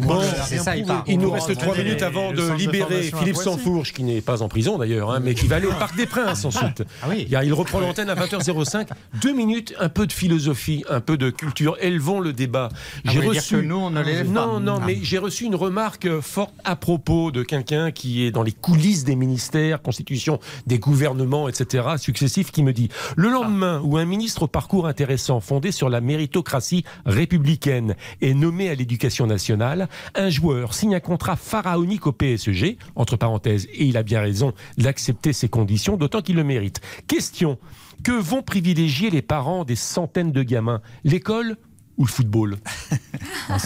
[0.00, 1.04] Bon, C'est ça, il part.
[1.06, 3.44] il nous reste va 3 entraîner minutes avant de de libérer à Philippe Poissy.
[3.50, 6.06] Sansfourche, qui n'est pas en prison d'ailleurs, hein, mais qui va aller au Parc des
[6.06, 6.82] Princes ensuite.
[7.02, 7.26] Ah oui.
[7.30, 8.88] Il, il reprend l'antenne à 20h05.
[9.20, 11.76] Deux minutes, un peu de philosophie, un peu de culture.
[11.80, 12.70] Élevons le débat.
[13.06, 14.84] Ah, vous voulez dire que nous, on ne l'élève pas Non, non, Ah.
[14.86, 19.04] mais j'ai reçu une remarque forte à propos de quelqu'un qui est dans les coulisses
[19.04, 24.42] des ministères, constitution des gouvernements, etc., successifs, qui me dit Le lendemain où un ministre
[24.42, 30.74] au parcours intéressant, fondé sur la méritocratie républicaine, est nommé à l'éducation nationale, un joueur
[30.74, 35.48] signe un contrat pharaonique au PSG, entre parenthèses, et il a bien raison d'accepter ces
[35.48, 36.80] conditions, d'autant qu'il le mérite.
[37.06, 37.58] Question.
[38.04, 40.82] Que vont privilégier les parents des centaines de gamins?
[41.04, 41.56] L'école
[41.98, 42.56] ou le football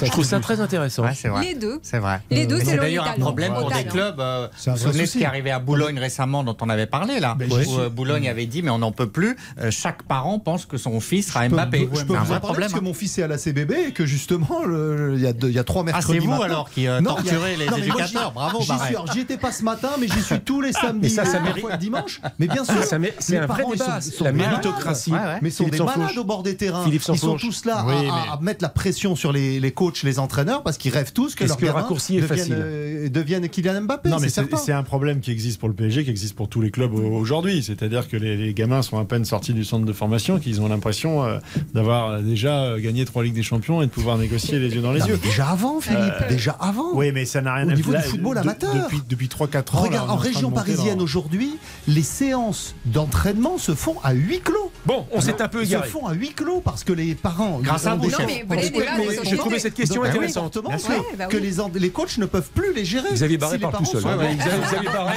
[0.02, 1.02] Je trouve ça très intéressant.
[1.04, 1.44] Ouais, vrai.
[1.46, 1.80] Les deux.
[1.82, 2.20] C'est vrai.
[2.30, 4.20] Les deux, c'est c'est d'ailleurs un problème pour des clubs.
[4.20, 6.68] euh, C'est un vous vous souvenez ce qui est arrivé à Boulogne récemment, dont on
[6.68, 9.36] avait parlé là Ben, où, euh, Boulogne avait dit, mais on n'en peut plus.
[9.60, 11.78] euh, chaque parent pense que son fils sera Je peux- Mbappé.
[11.80, 12.60] Je peux C'est vous un en vrai parler problème.
[12.70, 12.88] parce que hein.
[12.88, 15.84] mon fils est à la CBB et que justement, il y, a y trois Ah,
[15.86, 16.20] mercredis.
[16.20, 18.32] c'est vous alors qui euh, torturez les non, éducateurs.
[18.32, 18.86] Bravo, j'y Barret.
[18.86, 18.96] suis.
[18.96, 20.98] Alors, J'y étais pas ce matin, mais j'y suis tous les samedis.
[21.02, 22.20] Mais ça, ça et mérite- dimanche.
[22.38, 22.74] Mais bien sûr.
[23.18, 25.12] C'est un vrai débat, la méritocratie.
[25.42, 26.84] Mais ils sont des malades au bord des terrains.
[26.90, 27.94] Ils sont tous là Oui,
[28.32, 31.44] à, mettre la pression sur les, les coachs, les entraîneurs, parce qu'ils rêvent tous que
[31.44, 34.08] leurs que le raccourci est deviennent, facile euh, deviennent Kylian Mbappé.
[34.08, 36.70] Non, mais c'est un problème qui existe pour le PSG, qui existe pour tous les
[36.70, 37.62] clubs au- aujourd'hui.
[37.62, 40.68] C'est-à-dire que les, les gamins sont à peine sortis du centre de formation, qu'ils ont
[40.68, 41.38] l'impression euh,
[41.74, 44.92] d'avoir déjà euh, gagné trois Ligues des Champions et de pouvoir négocier les yeux dans
[44.92, 45.18] les Non, yeux.
[45.22, 46.28] déjà avant, Philippe.
[46.28, 46.94] déjà avant.
[46.94, 48.74] Oui, mais ça n'a rien Au à niveau là, du football de- amateur.
[48.74, 49.80] Depuis, depuis 3-4 ans.
[49.82, 51.56] Regarde, là, en région parisienne dans- aujourd'hui,
[51.88, 54.70] les séances d'entraînement se font à huis clos.
[54.86, 55.88] Bon, on s'est un peu Ils se égaré.
[55.88, 57.60] font à huis clos parce que les parents.
[57.62, 58.20] Grâce à vous, chef.
[58.20, 58.44] Non, mais
[59.08, 59.36] Oui, sortez.
[59.36, 60.54] trouvé cette question Donc, oui, intéressante.
[60.54, 61.42] fortement, Bien sûr, bah que oui.
[61.42, 63.08] les, en- les coachs ne peuvent plus les gérer.
[63.12, 64.02] Xavier Barré Si parle tout seul.
[64.06, 64.18] hein.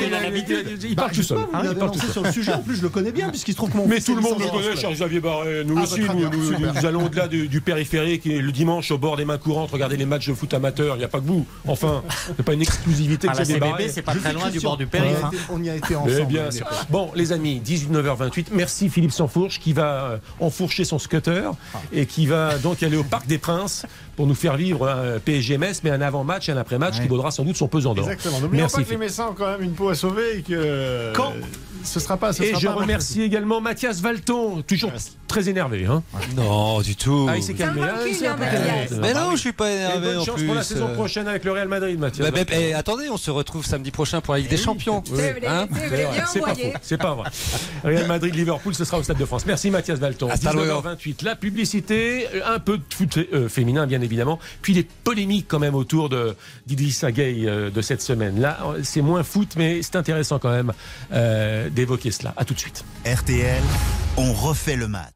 [0.03, 1.37] Il, Bah, parle je tout seul.
[1.53, 2.11] Ah, il l'avez parle tout lancé seul.
[2.13, 2.53] sur le sujet.
[2.53, 4.39] En plus, je le connais bien puisqu'il se trouve que mon Mais tout le monde
[4.39, 5.63] le connaît, cher Xavier Barré.
[5.65, 8.97] Nous Ah, aussi, bah, très nous, bien, allons au-delà du, périphérique et le dimanche au
[8.97, 10.95] bord des mains courantes, regarder les matchs de foot amateur.
[10.95, 11.45] Il n'y a pas que vous.
[11.67, 12.03] Enfin,
[12.35, 13.89] c'est pas une exclusivité la Xavier Barré.
[13.89, 15.23] C'est pas Je très loin du bord du périph'.
[15.23, 15.31] hein.
[15.49, 16.25] On y a été ensemble.
[16.27, 16.67] bien sûr.
[16.89, 18.47] Bon, les amis, 19h28.
[18.51, 21.51] Merci Philippe Sansfourche qui va euh, enfourcher son scooter
[21.91, 25.81] et qui va donc aller au Parc des Princes pour nous faire vivre un PSG-MS,
[25.83, 28.09] mais un avant-match et un après-match qui vaudra sans doute son pesant d'or.
[28.09, 28.39] Exactement.
[28.39, 28.97] N'oublions Merci pas que les.
[28.97, 31.13] Messins ont quand même une peau à sauver et que.
[31.13, 31.33] Quand
[31.83, 32.33] Ce sera pas.
[32.33, 34.91] Ce Et sera je pas remercie également Mathias Valton, toujours
[35.27, 35.85] très énervé.
[35.85, 36.03] Hein.
[36.35, 37.25] Non, du tout.
[37.29, 37.81] Ah, il s'est calmé.
[37.83, 38.13] Ah, il.
[38.13, 38.91] Mathias.
[39.01, 40.45] Mais non, je suis pas Et énervé bonne en chance plus.
[40.45, 40.93] pour la saison euh.
[40.93, 42.29] prochaine avec le Real Madrid, Mathias.
[42.29, 45.03] Bah, bah, eh, attendez, on se retrouve samedi prochain pour la Ligue des Champions.
[45.05, 45.81] C'est Hein pas
[46.41, 46.71] envoyé.
[46.71, 47.29] faux, c'est pas vrai.
[47.83, 49.45] Real Madrid-Liverpool, ce sera au Stade de France.
[49.45, 50.29] Merci Mathias Valton.
[50.29, 50.81] Hasta luego.
[50.81, 55.59] 19h28, la publicité, un peu de foot euh, féminin bien évidemment, puis les polémiques quand
[55.59, 56.35] même autour de
[56.67, 58.39] d'Idrissa Gueye euh, de cette semaine.
[58.39, 60.73] Là, c'est moins foot, mais c'est intéressant quand même
[61.11, 62.33] euh, d'évoquer cela.
[62.37, 62.83] À tout de suite.
[63.05, 63.61] RTL,
[64.17, 65.11] on refait le match.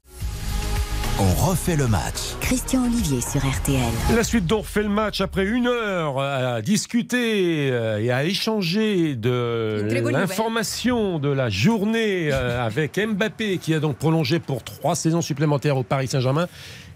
[1.19, 2.35] On refait le match.
[2.41, 3.81] Christian Olivier sur RTL.
[4.15, 9.15] La suite d'On refait le match après une heure à discuter euh, et à échanger
[9.15, 15.23] de l'information de la journée euh, avec Mbappé qui a donc prolongé pour trois saisons
[15.23, 16.47] supplémentaires au Paris Saint-Germain.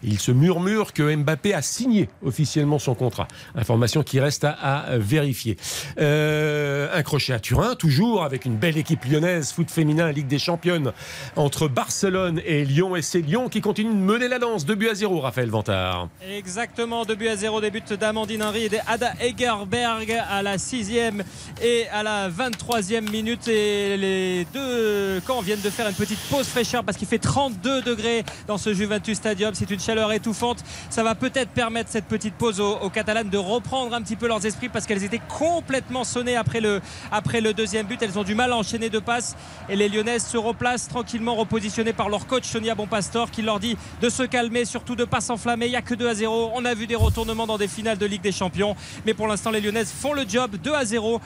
[0.04, 3.28] Il se murmure que Mbappé a signé officiellement son contrat.
[3.56, 5.58] Information qui reste à, vérifier.
[6.00, 10.40] Euh, un crochet à Turin, toujours avec une belle équipe lyonnaise, foot féminin, Ligue des
[10.40, 10.92] Championnes,
[11.36, 12.96] entre Barcelone et Lyon.
[12.96, 14.66] Et c'est Lyon qui continue de mener la danse.
[14.66, 16.10] 2 buts à 0, Raphaël Vantard.
[16.28, 21.24] Exactement, 2 buts à 0, des buts d'Amandine Henry et d'Ada Egerberg à la 6e
[21.62, 23.48] et à la 23e minute.
[23.48, 27.82] Et les deux camps viennent de faire une petite pause fraîcheur parce qu'il fait 32
[27.82, 29.54] degrés dans ce Juventus Stadium.
[29.54, 30.64] C'est une chaleur étouffante.
[30.90, 34.26] Ça va peut-être permettre cette petite pause aux, aux Catalanes de reprendre un petit peu
[34.26, 36.80] leurs esprits parce qu'elles étaient complètement sonnées après le,
[37.12, 38.02] après le deuxième but.
[38.02, 39.36] Elles ont du mal à enchaîner deux passes
[39.68, 43.76] et les Lyonnaises se replacent tranquillement repositionnées par leur coach Sonia Bonpastor qui leur dit
[44.02, 45.66] de se calmer, surtout de ne pas s'enflammer.
[45.66, 46.52] Il n'y a que 2 à 0.
[46.56, 48.78] On a vu des retournements dans des finales de Ligue des Champions.
[49.06, 51.20] Mais pour l'instant, les Lyonnaises font le job 2 à 0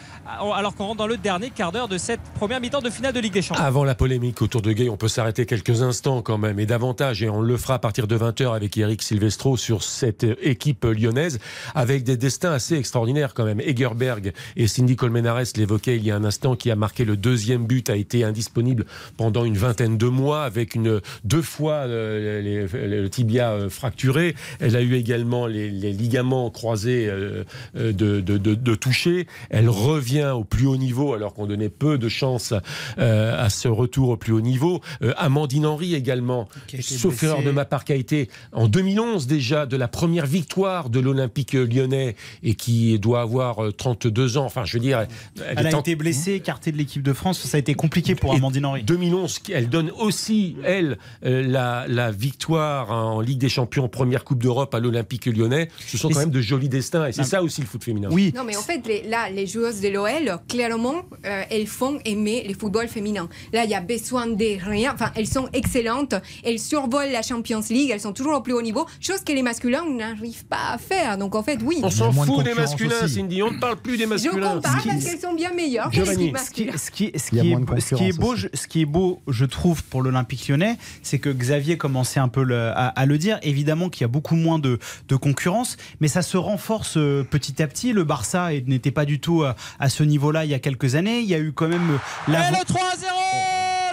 [0.55, 3.19] alors qu'on rentre dans le dernier quart d'heure de cette première mi-temps de finale de
[3.19, 3.63] Ligue des Champions.
[3.63, 7.21] Avant la polémique autour de Gay, on peut s'arrêter quelques instants quand même et davantage.
[7.21, 11.39] Et on le fera à partir de 20h avec Eric Silvestro sur cette équipe lyonnaise
[11.73, 13.59] avec des destins assez extraordinaires quand même.
[13.59, 17.65] Egerberg et Cindy Colmenares l'évoquaient il y a un instant qui a marqué le deuxième
[17.65, 18.85] but, a été indisponible
[19.17, 24.35] pendant une vingtaine de mois avec une, deux fois euh, le tibia euh, fracturé.
[24.59, 27.43] Elle a eu également les, ligaments croisés euh,
[27.75, 29.27] de, de, toucher.
[29.49, 32.53] Elle revient au plus haut niveau alors qu'on donnait peu de chance
[32.97, 34.81] à ce retour au plus haut niveau.
[35.17, 36.47] Amandine Henry également,
[36.79, 40.89] sauf erreur de ma part, qui a été en 2011 déjà de la première victoire
[40.89, 44.45] de l'Olympique lyonnais et qui doit avoir 32 ans.
[44.45, 45.05] Enfin, je veux dire,
[45.45, 47.39] elle, a été blessée, écartée de l'équipe de France.
[47.39, 48.83] Ça a été compliqué pour Amandine Henry.
[48.83, 54.73] 2011, elle donne aussi, elle, la, la victoire en Ligue des Champions, première Coupe d'Europe
[54.73, 55.69] à l'Olympique lyonnais.
[55.87, 58.09] Ce sont quand même de jolis destins et c'est ça aussi le foot féminin.
[58.11, 58.33] Oui.
[58.35, 62.53] Non, mais en fait, là, les joueuses de l'OL, clairement, euh, elles font aimer le
[62.53, 63.29] football féminin.
[63.53, 64.93] Là, il y a besoin de rien.
[64.93, 66.15] Enfin, elles sont excellentes.
[66.43, 67.89] Elles survolent la Champions League.
[67.91, 68.85] Elles sont toujours au plus haut niveau.
[68.99, 71.17] Chose que les masculins n'arrivent pas à faire.
[71.17, 71.79] Donc, en fait, oui.
[71.83, 73.41] On s'en fout des masculins, Cindy.
[73.43, 74.35] On ne parle plus des masculins.
[74.35, 75.91] Je compare parce qu'elles sont bien meilleures.
[75.93, 80.01] ce qui, ce qui, ce qui est, beau, ce qui est beau, je trouve, pour
[80.01, 82.45] l'Olympique lyonnais, c'est que Xavier commençait un peu
[82.75, 83.39] à, le dire.
[83.41, 84.79] Évidemment qu'il y a beaucoup moins de,
[85.15, 87.93] concurrence, mais ça se renforce euh, petit à petit.
[87.93, 91.19] Le Barça n'était pas du tout à, à ce niveau-là il y a quelques années.
[91.19, 92.49] Il y a eu quand même la.
[92.49, 92.75] Et le 3-0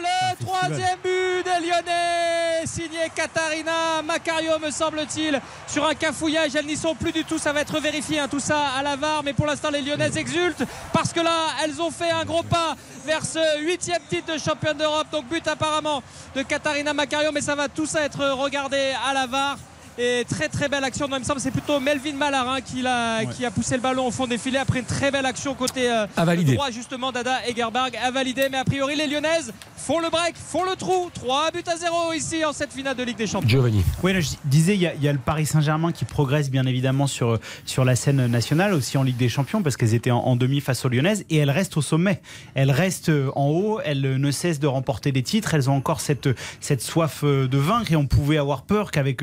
[0.02, 1.11] Le troisième but
[1.60, 7.38] Lyonnais signé Katarina Macario me semble-t-il sur un cafouillage elles n'y sont plus du tout
[7.38, 10.16] ça va être vérifié hein, tout ça à la VAR mais pour l'instant les Lyonnaises
[10.16, 14.38] exultent parce que là elles ont fait un gros pas vers ce huitième titre de
[14.38, 16.02] championne d'Europe donc but apparemment
[16.34, 19.56] de Katarina Macario mais ça va tout ça être regardé à la VAR
[19.98, 21.08] et très très belle action.
[21.08, 24.06] Non, il me semble c'est plutôt Melvin Malarin qui a, qui a poussé le ballon
[24.06, 27.96] au fond des filets après une très belle action côté euh, droit justement d'Ada Egerberg
[28.02, 28.48] à valider.
[28.50, 31.10] Mais a priori les Lyonnaises font le break, font le trou.
[31.12, 33.48] 3 buts à 0 ici en cette finale de Ligue des Champions.
[33.48, 33.82] Giovanni.
[34.02, 37.84] Oui, je disais, il y, a, le Paris Saint-Germain qui progresse bien évidemment sur, sur
[37.84, 40.88] la scène nationale, aussi en Ligue des Champions, parce qu'elles étaient en, demi face aux
[40.88, 42.22] Lyonnaises et elles restent au sommet.
[42.54, 45.54] Elles restent euh, en haut, elles ne cessent de remporter des titres.
[45.54, 46.28] Elles ont encore cette,
[46.60, 49.22] cette soif euh, de vaincre et on pouvait avoir peur qu'avec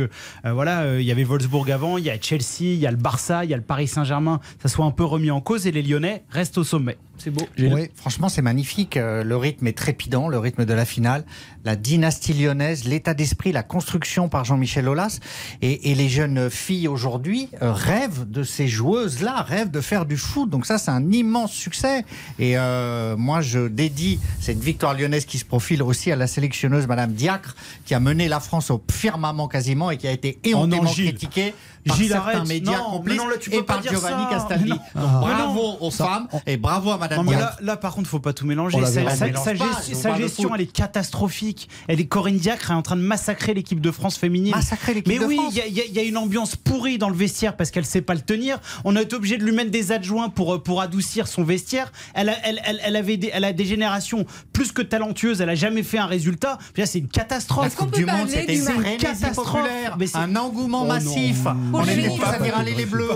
[0.60, 2.98] voilà, euh, il y avait Wolfsburg avant, il y a Chelsea, il y a le
[2.98, 5.72] Barça, il y a le Paris Saint-Germain, ça soit un peu remis en cause et
[5.72, 6.98] les Lyonnais restent au sommet.
[7.20, 7.46] C'est beau.
[7.58, 8.96] Oui, franchement, c'est magnifique.
[8.96, 11.26] Euh, le rythme est trépidant, le rythme de la finale,
[11.66, 15.20] la dynastie lyonnaise, l'état d'esprit, la construction par Jean-Michel Aulas.
[15.62, 20.50] Et, les jeunes filles aujourd'hui euh, rêvent de ces joueuses-là, rêvent de faire du foot.
[20.50, 22.06] Donc ça, c'est un immense succès.
[22.38, 26.88] Et euh, moi, je dédie cette victoire lyonnaise qui se profile aussi à la sélectionneuse
[26.88, 27.56] Madame Diacre,
[27.86, 31.54] qui a mené la France au firmament quasiment et qui a été éhontément critiquée
[31.90, 33.22] par Gilles certains médias complices
[33.52, 34.74] et par Giovanni Castaldi.
[34.96, 38.46] bravo aux femmes et bravo à Madame non, là, là, par contre, faut pas tout
[38.46, 38.78] mélanger.
[38.86, 41.70] Sa, sa, gestion, elle est catastrophique.
[41.88, 44.54] Elle est Corinne Diacre est en train de massacrer l'équipe de France féminine.
[44.56, 47.86] Massacrer l'équipe Mais oui, il y, a une ambiance pourrie dans le vestiaire parce qu'elle
[47.86, 48.60] sait pas le tenir.
[48.86, 51.92] On a été obligé de lui mettre des adjoints pour, pour adoucir son vestiaire.
[52.14, 55.42] Elle a, elle, elle, avait des, elle a des générations plus que talentueuses.
[55.42, 56.58] Elle a jamais fait un résultat.
[56.86, 57.66] C'est une catastrophe.
[57.66, 59.68] La Coupe du Monde, c'était une catastrophe.
[60.16, 61.46] Un engouement oh massif.
[61.82, 63.08] Aller les bleus.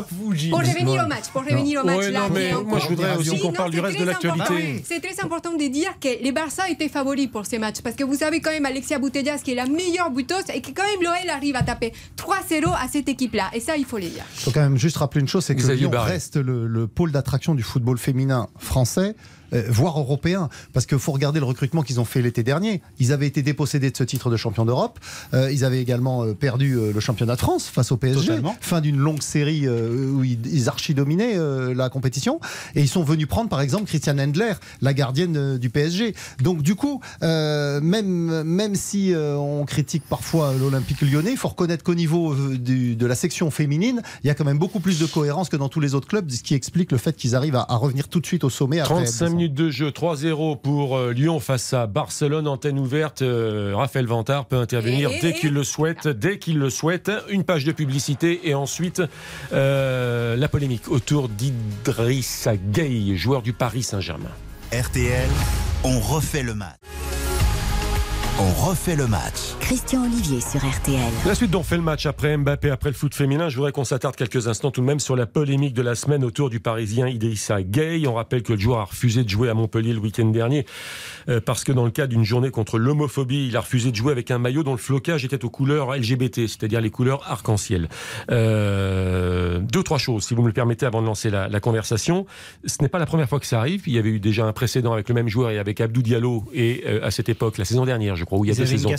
[0.49, 2.07] Pour revenir au match, pour revenir au match.
[2.07, 2.30] là,
[2.66, 4.84] moi, je voudrais aussi qu'on parle du reste de l'actualité.
[4.86, 8.03] C'est très important de dire que les Barça étaient favoris pour ces matchs parce que
[8.03, 11.01] vous avez quand même Alexia Boutellas qui est la meilleure buteuse et que quand même
[11.01, 13.49] l'OL arrive à taper 3-0 à cette équipe-là.
[13.53, 14.24] Et ça, il faut le dire.
[14.36, 17.55] Il faut quand même juste rappeler une chose, c'est que Lyon reste le pôle d'attraction
[17.55, 19.16] du football féminin français.
[19.54, 20.49] Euh, voire européen.
[20.74, 22.82] Parce qu'il faut regarder le recrutement qu'ils ont fait l'été dernier.
[22.99, 24.99] Ils avaient été dépossédés de ce titre de champion d'Europe.
[25.34, 28.34] Euh, ils avaient également euh, perdu le championnat de France face au PSG.
[28.62, 31.38] Fin d'une longue série où ils, archi-dominaient
[31.74, 32.39] la compétition.
[32.76, 36.16] Et ils sont venus prendre, par exemple, Christiane Endler, la gardienne du PSG.
[36.41, 41.95] Donc, du coup, même, même si on critique parfois l'Olympique lyonnais, il faut reconnaître qu'au
[41.95, 45.58] niveau de la section féminine, il y a quand même beaucoup plus de cohérence que
[45.58, 48.20] dans tous les autres clubs, ce qui explique le fait qu'ils arrivent à, revenir tout
[48.20, 49.06] de suite au sommet après
[49.42, 53.21] minutes de jeu, 3-0 pour euh, Lyon face à Barcelone, antenne ouverte.
[53.21, 57.11] Euh, Raphaël Vantard peut intervenir dès qu'il le souhaite, dès qu'il le souhaite.
[57.29, 59.01] Une page de publicité et ensuite
[59.51, 64.31] euh, la polémique autour d'Idrissa Gueye, joueur du Paris Saint-Germain.
[64.71, 65.29] RTL,
[65.83, 66.77] on refait le match.
[68.39, 69.53] On refait le match.
[69.59, 70.99] Christian Olivier sur RTL.
[71.27, 73.47] La suite d'On fait le match après Mbappé, après le foot féminin.
[73.47, 76.23] Je voudrais qu'on s'attarde quelques instants tout de même sur la polémique de la semaine
[76.23, 78.07] autour du Parisien Idrissa Gueye.
[78.07, 80.65] On rappelle que le joueur a refusé de jouer à Montpellier le week-end dernier
[81.29, 84.11] euh, parce que dans le cadre d'une journée contre l'homophobie, il a refusé de jouer
[84.11, 87.88] avec un maillot dont le flocage était aux couleurs LGBT, c'est-à-dire les couleurs arc-en-ciel.
[88.31, 92.25] Euh, deux, trois choses, si vous me le permettez, avant de lancer la, la conversation.
[92.65, 93.84] Ce n'est pas la première fois que ça arrive.
[93.86, 96.45] Il y avait eu déjà un précédent avec le même joueur et avec Abdou Diallo
[96.51, 98.65] et euh, à cette époque, la saison dernière, je crois, où il y a deux
[98.65, 98.89] saisons.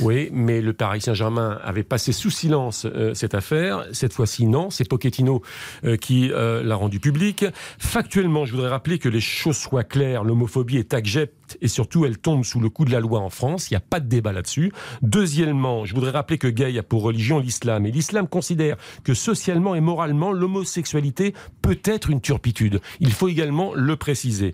[0.00, 3.86] Oui, mais le Paris Saint-Germain avait passé sous silence euh, cette affaire.
[3.92, 4.68] Cette fois-ci, non.
[4.68, 5.42] C'est Pochettino
[5.84, 7.46] euh, qui euh, l'a rendu public.
[7.78, 10.22] Factuellement, je voudrais rappeler que les choses soient claires.
[10.22, 13.70] L'homophobie est accepte et surtout, elle tombe sous le coup de la loi en France.
[13.70, 14.70] Il n'y a pas de débat là-dessus.
[15.00, 17.86] Deuxièmement, je voudrais rappeler que Gay a pour religion l'islam.
[17.86, 22.82] Et l'islam considère que socialement et moralement, l'homosexualité peut être une turpitude.
[23.00, 24.52] Il faut également le préciser.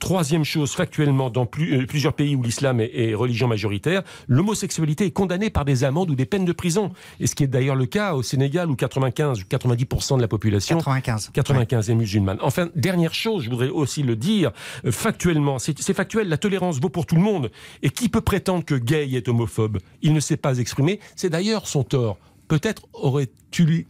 [0.00, 5.50] troisième chose, factuellement, dans plusieurs pays où l'islam est, est religion majoritaire, l'homosexualité est condamnée
[5.50, 6.92] par des amendes ou des peines de prison.
[7.20, 10.28] Et ce qui est d'ailleurs le cas au Sénégal où 95 ou 90% de la
[10.28, 12.38] population 95, 95 est musulmane.
[12.40, 14.52] Enfin, dernière chose, je voudrais aussi le dire
[14.84, 17.50] euh, factuellement, c'est factuel, la tolérance vaut pour tout le monde.
[17.82, 19.78] Et qui peut prétendre que gay est homophobe?
[20.00, 21.00] Il ne s'est pas exprimé.
[21.16, 22.18] C'est d'ailleurs son tort.
[22.48, 23.84] Peut-être aurait-il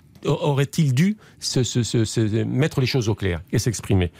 [0.94, 4.10] dû se, se, mettre les choses au clair et s'exprimer.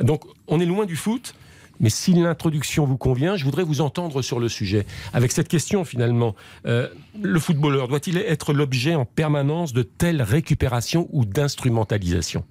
[0.00, 1.34] Donc, on est loin du foot.
[1.82, 4.86] Mais si l'introduction vous convient, je voudrais vous entendre sur le sujet.
[5.12, 6.34] Avec cette question, finalement,
[6.66, 6.88] euh,
[7.20, 12.44] le footballeur doit-il être l'objet en permanence de telles récupérations ou d'instrumentalisation?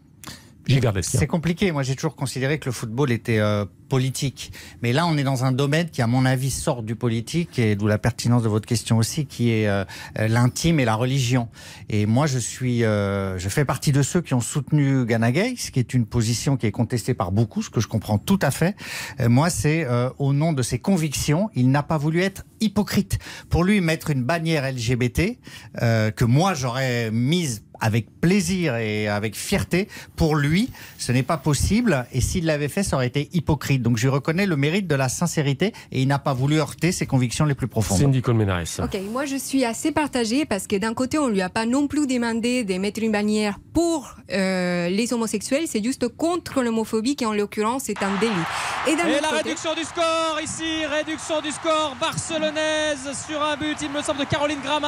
[1.01, 1.71] C'est compliqué.
[1.71, 4.54] Moi, j'ai toujours considéré que le football était euh, politique.
[4.82, 7.76] Mais là, on est dans un domaine qui, à mon avis, sort du politique, et
[7.76, 9.84] d'où la pertinence de votre question aussi, qui est euh,
[10.16, 11.50] l'intime et la religion.
[11.89, 15.72] Et moi, je suis, euh, je fais partie de ceux qui ont soutenu Ghana ce
[15.72, 18.52] qui est une position qui est contestée par beaucoup, ce que je comprends tout à
[18.52, 18.78] fait.
[19.28, 19.86] moi, c'est
[20.18, 21.50] au nom de ses convictions.
[21.56, 23.20] Il n'a pas voulu être hypocrite.
[23.50, 25.38] Pour lui, mettre une bannière LGBT
[25.80, 29.88] que moi j'aurais mise avec plaisir et avec fierté.
[30.15, 32.05] Pour lui, ce n'est pas possible.
[32.13, 33.82] Et s'il l'avait fait, ça aurait été hypocrite.
[33.82, 37.05] Donc je reconnais le mérite de la sincérité et il n'a pas voulu heurter ses
[37.05, 37.99] convictions les plus profondes.
[37.99, 38.79] Cindy Colmenares.
[38.82, 41.65] Ok, moi je suis assez partagée parce que d'un côté, on ne lui a pas
[41.65, 45.65] non plus demandé de mettre une bannière pour euh, les homosexuels.
[45.67, 48.34] C'est juste contre l'homophobie qui, en l'occurrence, est un délit.
[48.88, 53.89] Et, et la réduction du score ici, réduction du score barcelonaise sur un but, il
[53.91, 54.86] me semble, de Caroline Graham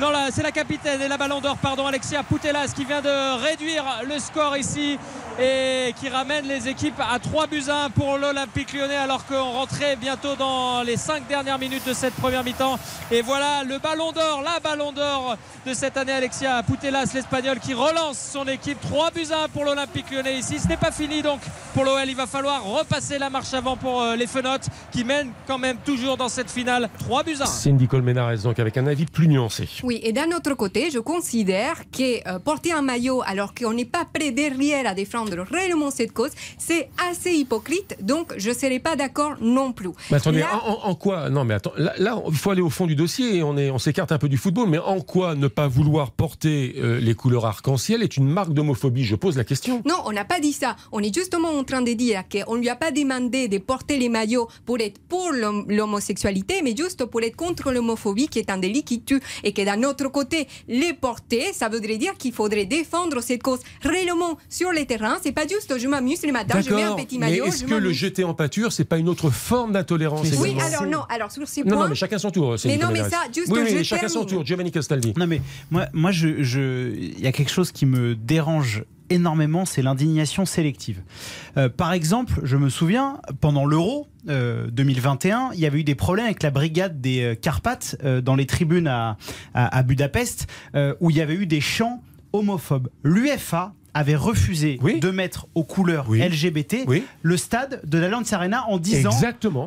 [0.00, 3.84] Non, c'est la capitaine et la ballon d'or, pardon, Alexia Poutelas qui vient de réduire
[4.08, 4.96] le score ici
[5.40, 9.96] et qui ramène les équipes à 3 buts 1 pour l'Olympique lyonnais alors qu'on rentrait
[9.96, 12.78] bientôt dans les 5 dernières minutes de cette première mi-temps.
[13.10, 15.36] Et voilà le ballon d'or, la ballon d'or
[15.66, 18.80] de cette année, Alexia Poutelas, l'Espagnol, qui relance son équipe.
[18.80, 20.58] 3 buts 1 pour l'Olympique lyonnais ici.
[20.58, 21.40] Ce n'est pas fini donc
[21.74, 22.08] pour l'OL.
[22.08, 25.76] Il va falloir repasser la marche avant pour euh, les Fenotes qui mènent quand même
[25.84, 26.88] toujours dans cette finale.
[27.00, 27.46] 3 buts 1.
[27.46, 29.68] Cindy Colmenares, donc avec un avis plus nuancé.
[29.88, 33.86] Oui, et d'un autre côté, je considère que euh, porter un maillot alors qu'on n'est
[33.86, 37.96] pas prêt derrière à défendre réellement cette cause, c'est assez hypocrite.
[38.02, 39.88] Donc, je ne serais pas d'accord non plus.
[40.10, 43.36] Mais attendez, en, quoi Non, mais attends, là, il faut aller au fond du dossier
[43.36, 44.68] et on, est, on s'écarte un peu du football.
[44.68, 49.04] Mais en quoi ne pas vouloir porter euh, les couleurs arc-en-ciel est une marque d'homophobie?
[49.04, 49.80] Je pose la question.
[49.86, 50.76] Non, on n'a pas dit ça.
[50.92, 53.96] On est justement en train de dire qu'on ne lui a pas demandé de porter
[53.96, 58.58] les maillots pour être pour l'homosexualité, mais juste pour être contre l'homophobie, qui est un
[58.58, 59.22] délit qui tue.
[59.44, 63.60] Et que d'un autre côté, les porter, ça voudrait dire qu'il faudrait défendre cette cause
[63.82, 65.18] réellement sur les terrains.
[65.22, 67.44] C'est pas juste je m'amuse le matin, je mets un petit maillot.
[67.44, 70.86] Mais est-ce que le jeter en pâture, c'est pas une autre forme d'intolérance Oui, alors
[70.86, 71.76] non, alors sur ces points.
[71.76, 72.56] Non, mais chacun son tour.
[72.64, 74.44] Mais non, mais ça, juste oui, mais chacun son tour.
[74.44, 75.12] Giovanni Castaldi.
[75.16, 79.64] Non, mais moi, moi, je, je, il y a quelque chose qui me dérange énormément,
[79.64, 81.02] c'est l'indignation sélective.
[81.56, 85.94] Euh, par exemple, je me souviens, pendant l'Euro 2021, euh, il y avait eu des
[85.94, 89.16] problèmes avec la brigade des euh, Carpates dans les tribunes à,
[89.54, 90.46] à, Budapest,
[91.00, 92.02] où il y avait eu des chants
[92.32, 92.88] homophobes.
[93.02, 96.86] L'UFA avait refusé de mettre aux couleurs LGBT
[97.22, 99.10] le stade de la Lance Arena en disant,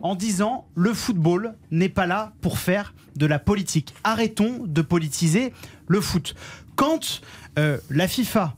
[0.03, 3.93] en disant le football n'est pas là pour faire de la politique.
[4.03, 5.53] Arrêtons de politiser
[5.87, 6.35] le foot.
[6.75, 7.21] Quand
[7.57, 8.55] la FIFA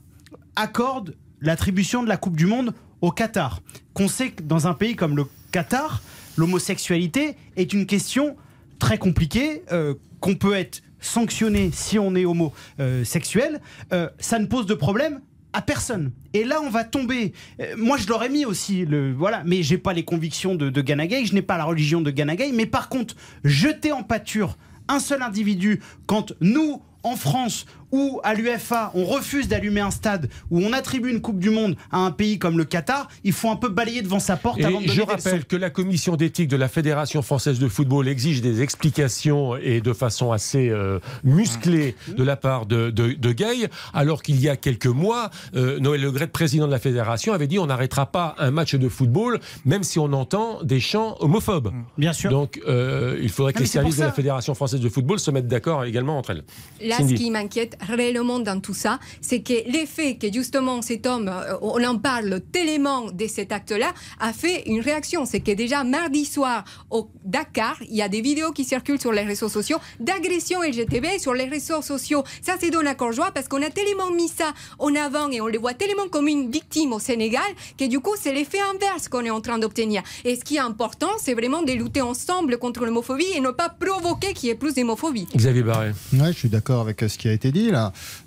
[0.56, 3.60] accorde l'attribution de la Coupe du Monde au Qatar.
[3.92, 6.02] Qu'on sait que dans un pays comme le Qatar,
[6.36, 8.36] l'homosexualité est une question
[8.78, 13.60] très compliquée, euh, qu'on peut être sanctionné si on est homosexuel.
[13.92, 15.20] Euh, ça ne pose de problème
[15.52, 16.12] à personne.
[16.32, 17.32] Et là, on va tomber.
[17.60, 20.80] Euh, moi, je l'aurais mis aussi, le, voilà, mais j'ai pas les convictions de, de
[20.80, 22.52] Ganagay, je n'ai pas la religion de Ganagay.
[22.52, 24.56] Mais par contre, jeter en pâture
[24.88, 30.28] un seul individu quand nous, en France, où à l'UFA on refuse d'allumer un stade,
[30.50, 33.50] où on attribue une Coupe du Monde à un pays comme le Qatar, il faut
[33.50, 36.56] un peu balayer devant sa porte avant de Je rappelle que la commission d'éthique de
[36.56, 42.22] la Fédération française de football exige des explications et de façon assez euh, musclée de
[42.22, 46.28] la part de, de, Gay, alors qu'il y a quelques mois, euh, Noël Le Gret,
[46.28, 49.98] président de la fédération, avait dit on n'arrêtera pas un match de football, même si
[49.98, 51.72] on entend des chants homophobes.
[51.98, 52.30] Bien sûr.
[52.30, 55.48] Donc euh, il faudrait que les services de la Fédération française de football se mettent
[55.48, 56.44] d'accord également entre elles.
[56.80, 61.28] Là, ce qui m'inquiète réellement dans tout ça, c'est que l'effet que justement cet homme,
[61.28, 65.24] euh, on en parle tellement de cet acte-là, a fait une réaction.
[65.26, 69.12] C'est que déjà mardi soir au Dakar, il y a des vidéos qui circulent sur
[69.12, 72.24] les réseaux sociaux d'agression LGTB sur les réseaux sociaux.
[72.42, 75.46] Ça, c'est donne accord joie parce qu'on a tellement mis ça en avant et on
[75.46, 77.42] le voit tellement comme une victime au Sénégal
[77.78, 80.02] que du coup, c'est l'effet inverse qu'on est en train d'obtenir.
[80.24, 83.68] Et ce qui est important, c'est vraiment de lutter ensemble contre l'homophobie et ne pas
[83.68, 85.26] provoquer qu'il y ait plus d'homophobie.
[85.36, 85.92] Xavier Barré.
[86.12, 87.63] Ouais, je suis d'accord avec ce qui a été dit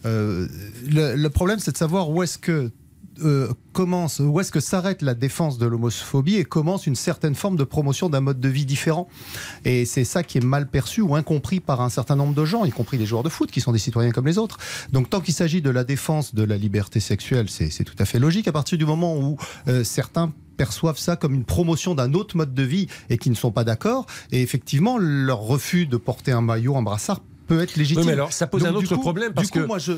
[0.06, 0.48] Euh,
[0.90, 2.72] le, problème, c'est de savoir où est-ce que
[3.24, 7.56] euh, commence, où est-ce que s'arrête la défense de l'homophobie et commence une certaine forme
[7.56, 9.08] de promotion d'un mode de vie différent.
[9.66, 12.66] Et c'est ça qui est mal perçu ou incompris par un certain nombre de gens,
[12.66, 14.58] y compris les joueurs de foot qui sont des citoyens comme les autres.
[14.92, 18.20] Donc tant qu'il s'agit de la défense de la liberté sexuelle, c'est tout à fait
[18.20, 18.48] logique.
[18.48, 22.54] À partir du moment où euh, certains perçoivent ça comme une promotion d'un autre mode
[22.54, 24.08] de vie et qui ne sont pas d'accord.
[24.32, 28.06] Et effectivement, leur refus de porter un maillot, un brassard peut être légitime.
[28.06, 29.34] mais alors, ça pose un autre problème.
[29.34, 29.66] Parce du coup, que...
[29.66, 29.94] moi, je,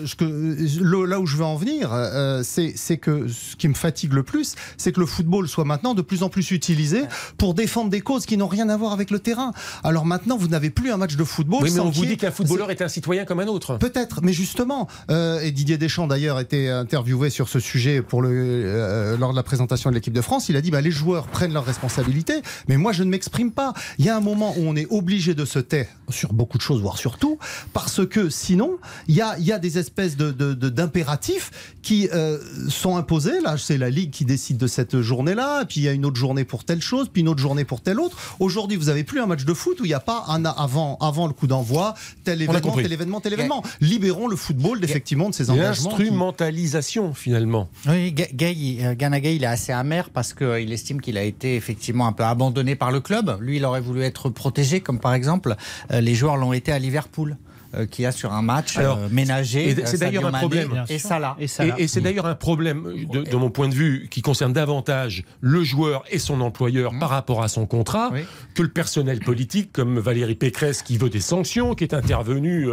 [1.03, 4.55] là où je veux en venir, euh, c'est que ce qui me fatigue le plus,
[4.77, 7.03] c'est que le football soit maintenant de plus en plus utilisé
[7.37, 9.53] pour défendre des causes qui n'ont rien à voir avec le terrain.
[9.83, 11.63] Alors maintenant, vous n'avez plus un match de football.
[11.63, 12.81] Oui, mais on vous dit qu'un footballeur est...
[12.81, 13.77] un citoyen comme un autre.
[13.77, 18.29] Peut-être, mais justement, euh, et Didier Deschamps d'ailleurs été interviewé sur ce sujet pour le,
[18.31, 20.49] euh, lors de la présentation de l'équipe de France.
[20.49, 23.73] Il a dit bah, les joueurs prennent leurs responsabilités, mais moi je ne m'exprime pas.
[23.97, 26.63] Il y a un moment où on est obligé de se taire sur beaucoup de
[26.63, 27.38] choses, voire sur tout,
[27.73, 28.77] parce que sinon,
[29.07, 32.37] il y a, y a, des espèces d'impératifs de, qui euh,
[32.69, 33.41] sont imposés.
[33.41, 36.17] Là, c'est la Ligue qui décide de cette journée-là, puis il y a une autre
[36.17, 38.17] journée pour telle chose, puis une autre journée pour telle autre.
[38.39, 40.97] Aujourd'hui, vous n'avez plus un match de foot où il n'y a pas un avant,
[41.01, 43.63] avant le coup d'envoi, tel événement, tel événement, tel événement.
[43.81, 45.89] Libérons le football, effectivement, de ses engagements.
[45.89, 47.69] L'instrumentalisation, finalement.
[47.87, 51.55] Oui, Gay, euh, Ganagay, il est assez amer parce qu'il euh, estime qu'il a été
[51.55, 53.37] effectivement un peu abandonné par le club.
[53.41, 55.55] Lui, il aurait voulu être protégé, comme par exemple
[55.89, 57.28] les joueurs l'ont été à Liverpool.
[57.75, 59.75] Euh, qui a sur un match euh, ménager.
[59.85, 60.85] C'est d'ailleurs un problème.
[60.89, 61.35] Et ça
[61.77, 66.03] Et, c'est d'ailleurs un problème, de, mon point de vue, qui concerne davantage le joueur
[66.09, 68.11] et son employeur par rapport à son contrat
[68.55, 72.67] que le personnel politique, comme Valérie Pécresse, qui veut des sanctions, qui est intervenue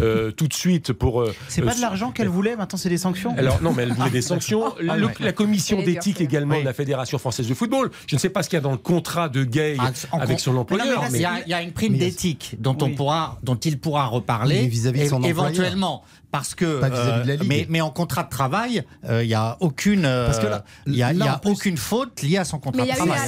[0.00, 1.24] euh, tout de suite pour.
[1.46, 4.10] c'est pas de l'argent qu'elle voulait, maintenant c'est des sanctions Alors non, mais elle voulait
[4.10, 4.74] des sanctions.
[4.88, 7.92] Ah, la commission d'éthique également de la Fédération française de football.
[8.08, 10.40] Je ne sais pas ce qu'il y a dans le contrat de Gay ah, avec
[10.40, 11.04] son employeur.
[11.12, 15.08] Il y, a une prime d'éthique dont, on pourra, dont il pourra reparler vis-à-vis de
[15.08, 19.56] son éventuellement parce que euh, mais, mais, en contrat de travail, il euh, n'y a
[19.60, 22.58] aucune euh, parce que là, il y a, y a aucune faute liée à son
[22.58, 23.18] contrat de travail.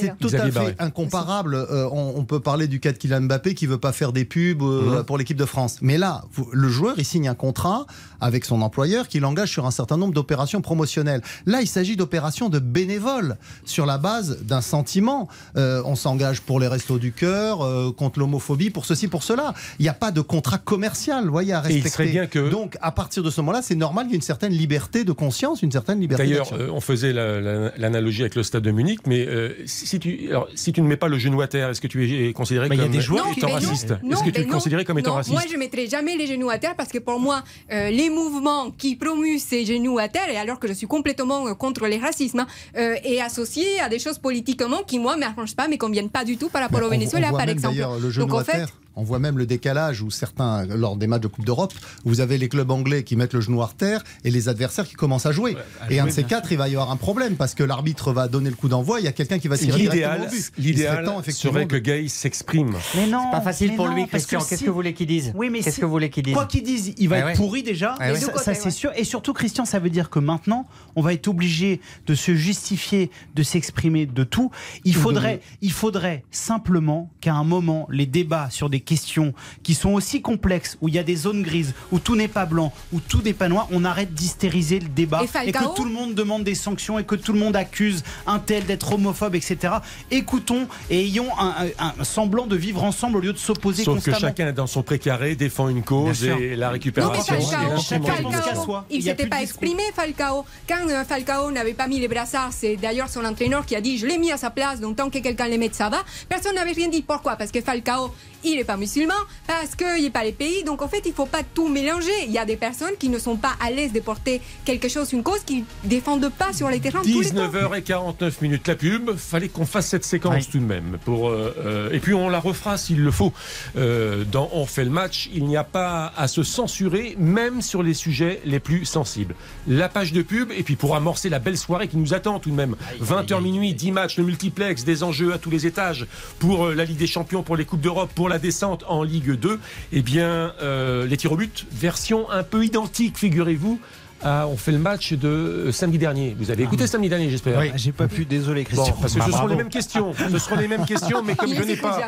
[0.00, 1.66] C'est tout à fait incomparable.
[1.90, 5.04] On, peut parler du cas de Kylian Mbappé qui veut pas faire des pubs mhm.
[5.04, 5.78] pour l'équipe de France.
[5.82, 7.84] Mais là, le joueur il signe un contrat
[8.20, 11.20] avec son employeur qui l'engage sur un certain nombre d'opérations promotionnelles.
[11.44, 13.36] Là, il s'agit d'opérations de bénévoles
[13.66, 15.28] sur la base d'un sentiment.
[15.56, 17.58] on s'engage pour les restos du cœur,
[17.96, 19.52] contre l'homophobie, pour ceci, pour cela.
[19.78, 21.86] Il n'y a pas de contrat commercial, voyez, à respecter.
[21.86, 24.14] Et il serait bien que donc, à partir de ce moment-là, c'est normal qu'il y
[24.14, 28.34] ait une certaine liberté de conscience, une certaine liberté D'ailleurs, euh, on faisait l'analogie avec
[28.34, 31.40] le stade de Munich, mais euh, si, tu, si tu ne mets pas le genou
[31.40, 34.84] à terre, est-ce que tu es considéré comme étant raciste Est-ce que tu es considéré
[34.84, 37.20] comme étant raciste Moi, je ne mettrai jamais les genoux à terre parce que pour
[37.20, 37.42] moi,
[37.72, 41.54] euh, les mouvements qui promuent ces genoux à terre, et alors que je suis complètement
[41.54, 45.74] contre les racismes, est associé à des choses politiquement qui, moi, ne m'arrangent pas, mais
[45.74, 47.76] ne conviennent pas du tout par rapport au Venezuela, par exemple.
[48.00, 48.66] Le genou Donc, en fait,
[48.96, 51.72] on voit même le décalage où certains, lors des matchs de Coupe d'Europe,
[52.04, 54.94] vous avez les clubs anglais qui mettent le genou à terre et les adversaires qui
[54.94, 55.56] commencent à jouer.
[55.90, 58.28] et un de ces quatre, il va y avoir un problème parce que l'arbitre va
[58.28, 60.52] donner le coup d'envoi, il y a quelqu'un qui va tirer but.
[60.58, 62.74] L'idéal serait que Gay s'exprime.
[62.94, 64.40] Mais non, c'est pas facile pour lui, Christian.
[64.40, 66.46] Qu'est-ce que vous voulez qu'il dise Oui, mais qu'est-ce que vous voulez qu'il dise Quoi
[66.46, 67.96] qu'il dise, il va être pourri déjà.
[68.36, 68.90] ça, c'est sûr.
[68.96, 70.66] Et surtout, Christian, ça veut dire que maintenant,
[70.96, 74.50] on va être obligé de se justifier, de s'exprimer de tout.
[74.84, 79.32] Il faudrait, il faudrait simplement qu'à un moment, les débats sur des questions
[79.62, 82.46] qui sont aussi complexes, où il y a des zones grises, où tout n'est pas
[82.46, 85.74] blanc, où tout n'est pas noir, on arrête d'hystériser le débat Et et, que Falcao
[85.74, 88.92] tout le monde demande des sanctions et que tout le monde accuse un tel d'être
[88.92, 89.74] homophobe, etc.
[90.10, 93.98] Écoutons et ayons un, un- un semblant de vivre ensemble au lieu de s'opposer Sauf
[94.02, 94.18] que constamment.
[94.28, 97.22] chacun dans son précaré défend une cause et la Non, mais récupération.
[97.40, 98.40] Falcao, est liée.
[98.44, 98.84] qu'à soi.
[98.90, 100.44] il a s'était pas exprimé, Falcao.
[100.68, 103.98] Quand euh, Falcao n'avait pas mis les brassards, c'est d'ailleurs son entraîneur qui a dit
[103.98, 105.98] Je l'ai mis à sa place, donc tant que quelqu'un les met, ça va.
[106.28, 107.02] Personne n'avait rien dit.
[107.02, 107.36] Pourquoi?
[107.36, 108.12] Parce que Falcao,
[108.44, 109.14] il n'est pas musulman,
[109.46, 110.64] parce qu'il n'est pas les pays.
[110.64, 112.12] Donc en fait, il ne faut pas tout mélanger.
[112.26, 115.12] Il y a des personnes qui ne sont pas à l'aise de porter quelque chose,
[115.12, 117.48] une cause qu'ils ne défendent pas sur les terrains tous les temps.
[117.48, 119.16] 19h49 minutes la pub.
[119.16, 120.48] Fallait qu'on fasse cette séquence Oui.
[120.50, 120.98] tout de même.
[121.04, 123.32] Pour, euh, euh, et puis on la refera s'il le faut.
[123.76, 127.82] Euh, dans On fait le match, il n'y a pas à se censurer, même sur
[127.82, 129.34] les sujets les plus sensibles.
[129.66, 132.50] La page de pub, et puis pour amorcer la belle soirée qui nous attend tout
[132.50, 132.76] de même.
[133.02, 136.06] 20h minuit, 10 matchs, le multiplex, des enjeux à tous les étages
[136.38, 139.60] pour la Ligue des Champions, pour les Coupes d'Europe, pour la descente en Ligue 2.
[139.92, 143.80] Eh bien, euh, les tirs au but, version un peu identique, figurez-vous.
[144.24, 146.34] À On fait le match de euh, samedi dernier.
[146.38, 148.96] Vous avez écouté samedi dernier, j'espère Ah, J'ai pas pu, désolé Bon, Christian.
[149.00, 149.48] parce que Bah, ce seront bravo.
[149.50, 150.12] les mêmes questions.
[150.32, 152.00] Ce seront les mêmes questions, mais comme Il je n'ai pas,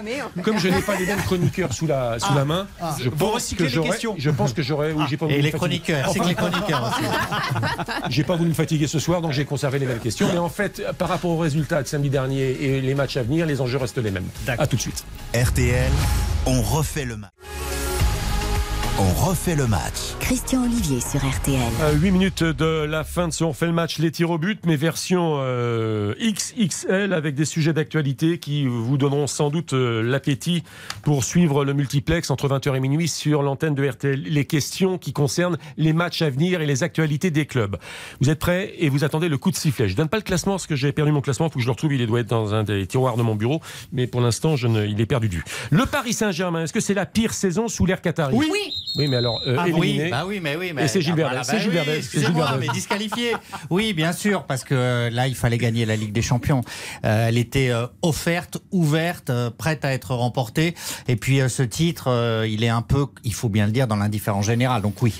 [0.42, 2.66] comme je n'ai pas les mêmes chroniqueurs sous la sous la main,
[3.00, 5.44] je pense que les j'aurais, je pense que j'aurais, oui, j'ai pas voulu Et me
[5.44, 5.78] les fatiguer.
[5.80, 7.06] chroniqueurs, c'est que les chroniqueurs aussi.
[8.10, 10.28] J'ai pas voulu me fatiguer ce soir, donc j'ai conservé les mêmes questions.
[10.32, 13.46] Mais en fait, par rapport aux résultats de samedi dernier et les matchs à venir,
[13.46, 14.26] les enjeux restent les mêmes.
[14.46, 15.04] À tout de suite.
[15.34, 15.90] RTL,
[16.46, 17.30] on refait le match.
[18.98, 20.14] On refait le match.
[20.20, 21.60] Christian Olivier sur RTL.
[21.82, 24.38] À 8 minutes de la fin de ce On fait le match, les tirs au
[24.38, 30.00] but, mais version euh, XXL avec des sujets d'actualité qui vous donneront sans doute euh,
[30.00, 30.62] l'appétit
[31.02, 34.18] pour suivre le multiplex entre 20h et minuit sur l'antenne de RTL.
[34.18, 37.76] Les questions qui concernent les matchs à venir et les actualités des clubs.
[38.22, 39.90] Vous êtes prêts et vous attendez le coup de sifflet.
[39.90, 41.66] Je donne pas le classement parce que j'ai perdu mon classement, il faut que je
[41.66, 43.60] le retrouve, il doit être dans un des tiroirs de mon bureau,
[43.92, 45.44] mais pour l'instant, je ne, il est perdu du.
[45.68, 48.34] Le Paris Saint-Germain, est-ce que c'est la pire saison sous l'ère Qatari?
[48.34, 48.46] Oui.
[48.50, 50.04] Oui, mais alors, euh, Ah éliminé.
[50.04, 50.72] oui, bah oui, mais oui.
[50.74, 53.32] Mais, Et c'est Gilles ah, Verdez, voilà, c'est bah oui, Verdez, c'est mais disqualifié.
[53.70, 56.62] Oui, bien sûr, parce que euh, là, il fallait gagner la Ligue des Champions.
[57.04, 60.74] Euh, elle était euh, offerte, ouverte, prête à être remportée.
[61.08, 64.46] Et puis ce titre, il est un peu, il faut bien le dire, dans l'indifférence
[64.46, 64.82] générale.
[64.82, 65.14] Donc oui.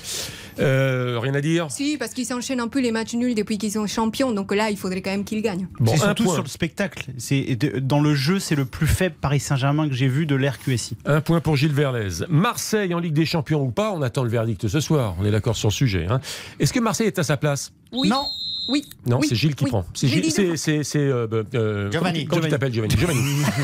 [0.59, 3.71] Euh, rien à dire Si, parce qu'ils s'enchaînent un peu les matchs nuls depuis qu'ils
[3.71, 4.31] sont champions.
[4.31, 5.67] Donc là, il faudrait quand même qu'ils gagnent.
[5.79, 6.33] Bon, c'est surtout point.
[6.35, 7.05] sur le spectacle.
[7.17, 10.59] C'est dans le jeu, c'est le plus faible Paris Saint-Germain que j'ai vu de l'ère
[10.59, 10.97] QSI.
[11.05, 12.25] Un point pour Gilles Verlez.
[12.29, 15.15] Marseille en Ligue des Champions ou pas, on attend le verdict ce soir.
[15.19, 16.05] On est d'accord sur le sujet.
[16.09, 16.19] hein.
[16.59, 17.71] Est-ce que Marseille est à sa place?
[17.91, 18.09] Oui.
[18.09, 18.25] Non.
[18.69, 18.83] Oui.
[19.05, 19.27] Non, Oui.
[19.29, 19.69] c'est Gilles qui Oui.
[19.69, 19.85] prend.
[19.93, 20.55] C'est Gilles- c'est- devant.
[20.57, 22.25] c'est c'est, euh, bah, euh, Giovanni.
[22.25, 23.21] Comment, tu t'appelles Giovanni Giovanni.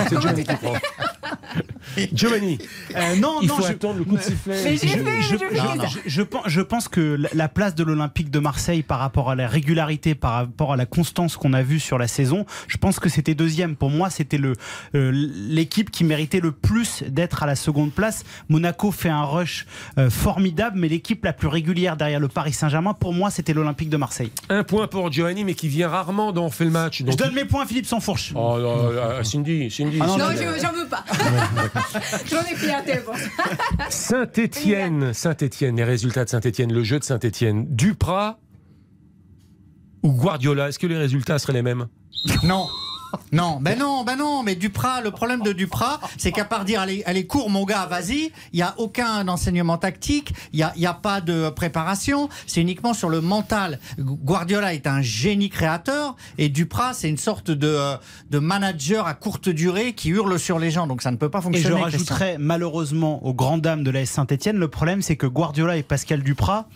[0.08, 0.74] c'est Giovanni qui prend.
[2.14, 2.58] Giovanni,
[2.96, 4.56] Euh, non, il non, faut je- attendre le coup de sifflet.
[4.64, 5.84] Mais j'ai je, fait, je- je- non, non.
[5.88, 9.30] je- je pense, je pense que la- la place de l'Olympique de Marseille par rapport
[9.30, 12.78] à la régularité, par rapport à la constance qu'on a vue sur la saison, je
[12.78, 13.76] pense que c'était deuxième.
[13.76, 14.54] Pour moi, c'était le
[14.96, 18.24] euh, l'équipe qui méritait le plus d'être à la seconde place.
[18.50, 19.66] Monaco fait un rush
[19.98, 23.90] euh, formidable, mais l'équipe la plus régulière derrière le Paris Saint-Germain, pour moi, c'était l'Olympique
[23.90, 24.13] de Marseille.
[24.50, 27.04] Un point pour Giovanni, mais qui vient rarement dans On fait le match.
[27.06, 28.34] Je donne mes points à Philippe Sansfourche.
[28.36, 29.98] Oh, non, euh, Cindy, Cindy.
[30.02, 31.04] Ah non, Non, non, je j'en veux pas.
[32.30, 33.90] J'en ai fierté pour ça.
[33.90, 37.66] Saint-Étienne, Saint-Étienne, les résultats de Saint-Étienne, le jeu de Saint-Étienne.
[37.70, 38.40] Duprat
[40.04, 41.88] ou Guardiola, est-ce que les résultats seraient les mêmes?
[42.44, 42.68] Non.
[43.32, 46.82] Non, ben non, ben non, mais Duprat, le problème de Duprat, c'est qu'à part dire
[46.82, 50.74] allez, allez cours mon gars, vas-y, il n'y a aucun enseignement tactique, il n'y a,
[50.76, 53.80] y a pas de préparation, c'est uniquement sur le mental.
[54.00, 57.96] Guardiola est un génie créateur et Duprat, c'est une sorte de, euh,
[58.30, 61.40] de manager à courte durée qui hurle sur les gens, donc ça ne peut pas
[61.40, 61.82] Et je fonctionner.
[61.82, 66.22] Rajouterais malheureusement aux grandes dames de la Saint-Etienne, le problème c'est que Guardiola et Pascal
[66.24, 66.68] Duprat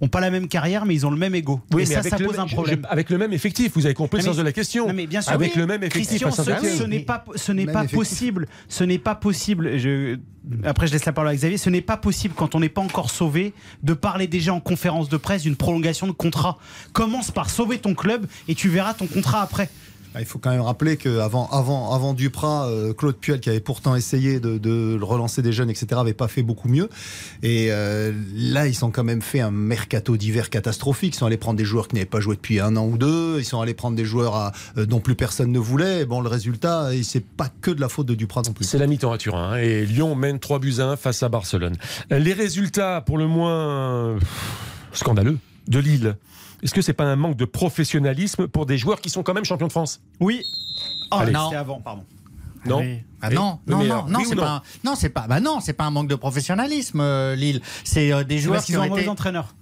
[0.00, 1.60] ont pas la même carrière mais ils ont le même ego.
[1.78, 2.82] et ça, ça le, pose un problème.
[2.82, 4.88] je- avec le même effectif, vous avez compris le sens mais- de la question.
[4.88, 5.60] Non, mais bien sûr, avec oui.
[5.60, 7.98] le même effectif Christian, ce, ce n'est pas, ce n'est pas effectif.
[7.98, 8.48] possible.
[8.68, 9.78] Ce n'est pas possible.
[9.78, 10.18] Je,
[10.64, 11.56] après, je laisse la parole à Xavier.
[11.58, 15.08] Ce n'est pas possible quand on n'est pas encore sauvé de parler déjà en conférence
[15.08, 16.58] de presse d'une prolongation de contrat.
[16.92, 19.70] Commence par sauver ton club et tu verras ton contrat après.
[20.14, 23.58] Ah, Il faut quand même rappeler qu'avant avant, avant Duprat, euh, Claude Puel, qui avait
[23.58, 26.88] pourtant essayé de, relancer des jeunes, etc., avait pas fait beaucoup mieux.
[27.42, 31.16] Et euh, là, ils ont quand même fait un mercato d'hiver catastrophique.
[31.16, 33.40] Ils sont allés prendre des joueurs qui n'avaient pas joué depuis un an ou deux.
[33.40, 36.04] Ils sont allés prendre des joueurs euh, dont plus personne ne voulait.
[36.04, 38.64] Bon, le résultat, c'est pas que de la faute de Duprat non plus.
[38.64, 41.28] C'est la mi-temps à Turin hein, et Lyon mène 3 buts à 1 face à
[41.28, 41.74] Barcelone.
[42.10, 44.16] Les résultats pour le moins
[44.92, 46.16] scandaleux de Lille.
[46.64, 49.44] Est-ce que c'est pas un manque de professionnalisme pour des joueurs qui sont quand même
[49.44, 50.00] champions de France?
[50.18, 50.42] Oui.
[51.10, 51.32] Oh, Allez.
[51.32, 51.44] non.
[51.44, 52.04] C'était avant, pardon.
[52.66, 53.00] Non Oui.
[53.20, 55.40] Ah non, non, non, non, oui ou c'est non pas, un- non, c'est pas, bah
[55.40, 57.60] non, c'est pas un manque de professionnalisme, euh, Lille.
[57.84, 59.08] C'est euh, des joueurs Parce qui qu'ils ont ont été.
[59.08, 59.54] entraîneur.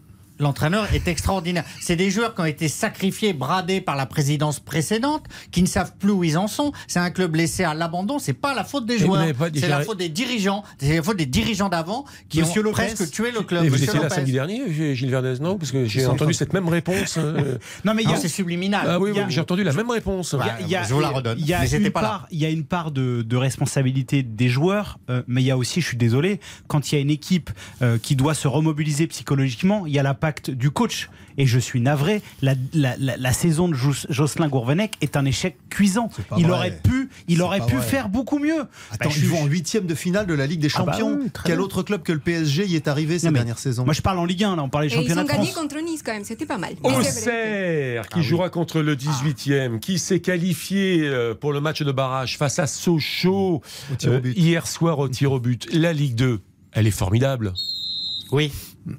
[0.42, 1.64] L'entraîneur est extraordinaire.
[1.80, 5.92] C'est des joueurs qui ont été sacrifiés, bradés par la présidence précédente, qui ne savent
[5.98, 6.72] plus où ils en sont.
[6.86, 8.18] C'est un club laissé à l'abandon.
[8.18, 9.24] C'est pas la faute des joueurs,
[9.54, 10.62] c'est la faute des dirigeants.
[10.78, 13.64] C'est la faute des dirigeants d'avant qui ont presque tué le club.
[13.64, 15.56] Et vous étiez là samedi dernier, Gilles Verdez, non?
[15.56, 17.16] Parce que j'ai entendu cette même réponse.
[17.18, 17.58] Euh.
[17.84, 18.86] non, mais c'est subliminal.
[18.88, 20.34] Ah oui, j'ai entendu la même réponse.
[20.34, 21.38] je vous la redonne.
[21.38, 25.22] Il y a, une, part, il y a une part de, responsabilité des joueurs, euh,
[25.26, 26.38] mais il y a aussi, je suis désolé,
[26.68, 30.02] quand il y a une équipe euh, qui doit se remobiliser psychologiquement, il y a
[30.32, 31.10] l'impact du coach.
[31.38, 36.10] Et je suis navré, la, la, saison de Jocelyn Gourvenec est un échec cuisant.
[36.36, 38.66] Il aurait pu, il aurait pu faire beaucoup mieux.
[38.90, 41.20] Attends, bah, ils vont en huitième de finale de la Ligue des ah bah Champions.
[41.46, 44.18] Quel autre club que le PSG y est arrivé ces dernières saisons Moi, je parle
[44.18, 46.24] en Ligue 1, là, on parlait des championnats Ils ont gagné contre Nice quand même,
[46.24, 46.74] c'était pas mal.
[46.82, 51.92] Auxerre, qui ah jouera contre le 18e, qui s'est qualifié euh, pour le match de
[51.92, 53.62] barrage face à Sochaux
[54.04, 55.66] euh, hier soir au tir au but.
[55.72, 56.40] La Ligue 2,
[56.72, 57.54] elle est formidable.
[58.32, 58.52] Oui.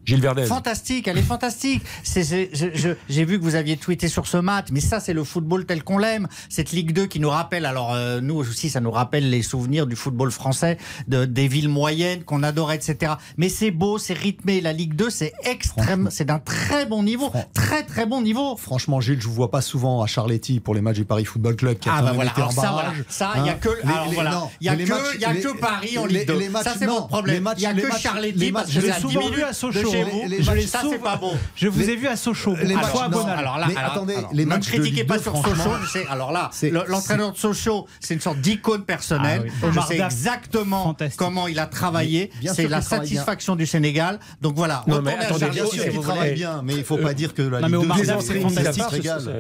[0.06, 0.46] Gilles Verdez.
[0.46, 1.84] Fantastique, elle est fantastique.
[2.06, 5.84] J'ai vu que vous aviez tweeté sur ce match, mais ça, c'est le football tel
[5.84, 6.28] qu'on l'aime.
[6.50, 9.88] Cette Ligue 2 qui nous rappelle, alors euh, nous aussi, ça nous rappelle les souvenirs
[9.88, 10.78] du football français,
[11.08, 13.14] de, des villes moyennes qu'on adorait, etc.
[13.38, 14.62] Mais c'est beau, c'est rythmé.
[14.62, 18.56] La Ligue 2, c'est extrême, c'est d'un très bon niveau, très très bon niveau.
[18.56, 21.56] Franchement, Gilles, je vous vois pas souvent à Charletti pour les matchs du Paris Football
[21.56, 22.34] Club qui a ah bah voilà.
[22.38, 25.60] en ça, ça, il y a hein que, il y a que, y a que
[25.60, 26.52] Paris en Ligue 2.
[26.64, 27.50] ça, c'est mon problème.
[27.58, 30.67] Il y a que Charletti parce que Sochaux.
[30.67, 31.34] ça, c'est pas bon.
[31.55, 32.55] Je vous ai vu à Sochaux.
[32.61, 32.86] Les matchs,
[33.38, 35.71] alors là, attendez, les matchs ne critiquez pas sur Sochaux.
[36.09, 36.49] Alors là,
[36.88, 39.51] l'entraîneur de Sochaux, c'est une sorte d'icône personnelle.
[39.71, 42.32] Je sais exactement comment il a travaillé.
[42.53, 44.19] C'est la satisfaction du Sénégal.
[44.41, 44.84] Donc voilà.
[44.88, 47.59] Non mais attendez, bien sûr qu'il travaille bien, mais il faut pas dire que la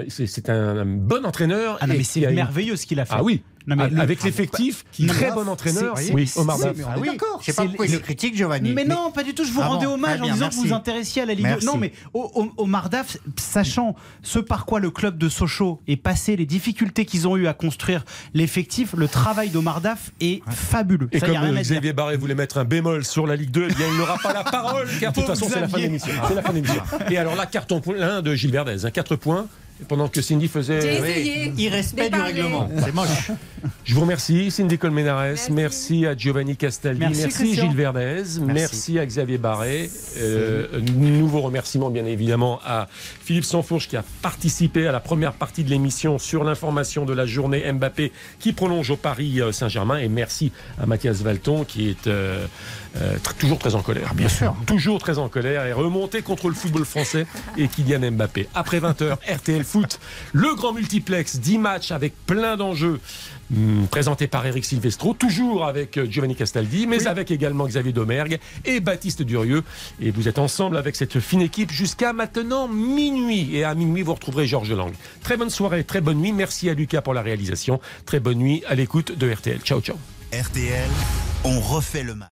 [0.09, 1.77] c'est un bon entraîneur.
[1.81, 3.15] Ah non mais c'est merveilleux ce qu'il a fait.
[3.17, 3.43] Ah oui.
[3.65, 5.95] Non, mais avec l'effectif, très bon entraîneur.
[6.13, 6.75] Oui, Omar Daf.
[6.85, 7.39] Ah oui, d'accord.
[7.41, 8.73] Je sais pas pourquoi il le critique, Giovanni.
[8.73, 9.45] Mais non, pas du tout.
[9.45, 11.65] Je vous ah rendais hommage en disant que vous vous intéressiez à la Ligue 2.
[11.65, 16.45] Non, mais Omar Daf, sachant ce par quoi le club de Sochaux est passé, les
[16.45, 18.03] difficultés qu'ils ont eu à construire
[18.33, 21.07] l'effectif, le travail d'Omar Daf est fabuleux.
[21.11, 23.97] Et comme Xavier Barré voulait mettre un bémol sur la Ligue 2, eh bien il
[23.97, 26.13] n'aura pas la parole, car de toute façon c'est la fin de l'émission.
[26.27, 26.83] C'est la fin de l'émission.
[27.09, 29.47] Et alors là, carton plein de Gilles Verdez, 4 points
[29.87, 32.69] pendant que Cindy faisait irrespect du règlement.
[32.83, 33.31] C'est moche.
[33.85, 35.35] Je vous remercie, Cindy Colmenares.
[35.51, 36.05] Merci.
[36.05, 36.99] à Giovanni Castaldi.
[36.99, 38.23] Merci, Gilles Verdez.
[38.41, 38.99] Merci.
[38.99, 39.89] à Xavier Barré.
[40.17, 42.87] Euh, nouveau remerciement, bien évidemment, à
[43.23, 47.25] Philippe Sanfourche qui a participé à la première partie de l'émission sur l'information de la
[47.25, 49.97] journée Mbappé qui prolonge au Paris euh, Saint-Germain.
[49.97, 52.45] Et merci à Mathias Valton qui est euh,
[53.39, 54.55] toujours très en colère, bien, sûr.
[54.65, 57.25] Toujours très en colère et remonté contre le football français
[57.57, 58.47] et Kylian Mbappé.
[58.53, 59.99] Après 20h, RTL Foot,
[60.31, 62.99] le grand multiplex, 10 matchs avec plein d'enjeux.
[63.51, 68.39] Hmm, présenté par Eric Silvestro, toujours avec euh, Giovanni Castaldi, mais avec également Xavier Domergue
[68.65, 69.63] et Baptiste Durieux.
[70.01, 73.55] Et vous êtes ensemble avec cette fine équipe jusqu'à maintenant minuit.
[73.55, 74.93] Et à minuit, vous retrouverez Georges Lang.
[75.21, 76.31] Très bonne soirée, très bonne nuit.
[76.31, 77.79] Merci à Lucas pour la réalisation.
[78.05, 79.59] Très bonne nuit à l'écoute de RTL.
[79.59, 79.97] Ciao, ciao.
[80.33, 80.89] RTL,
[81.43, 82.32] on refait le match.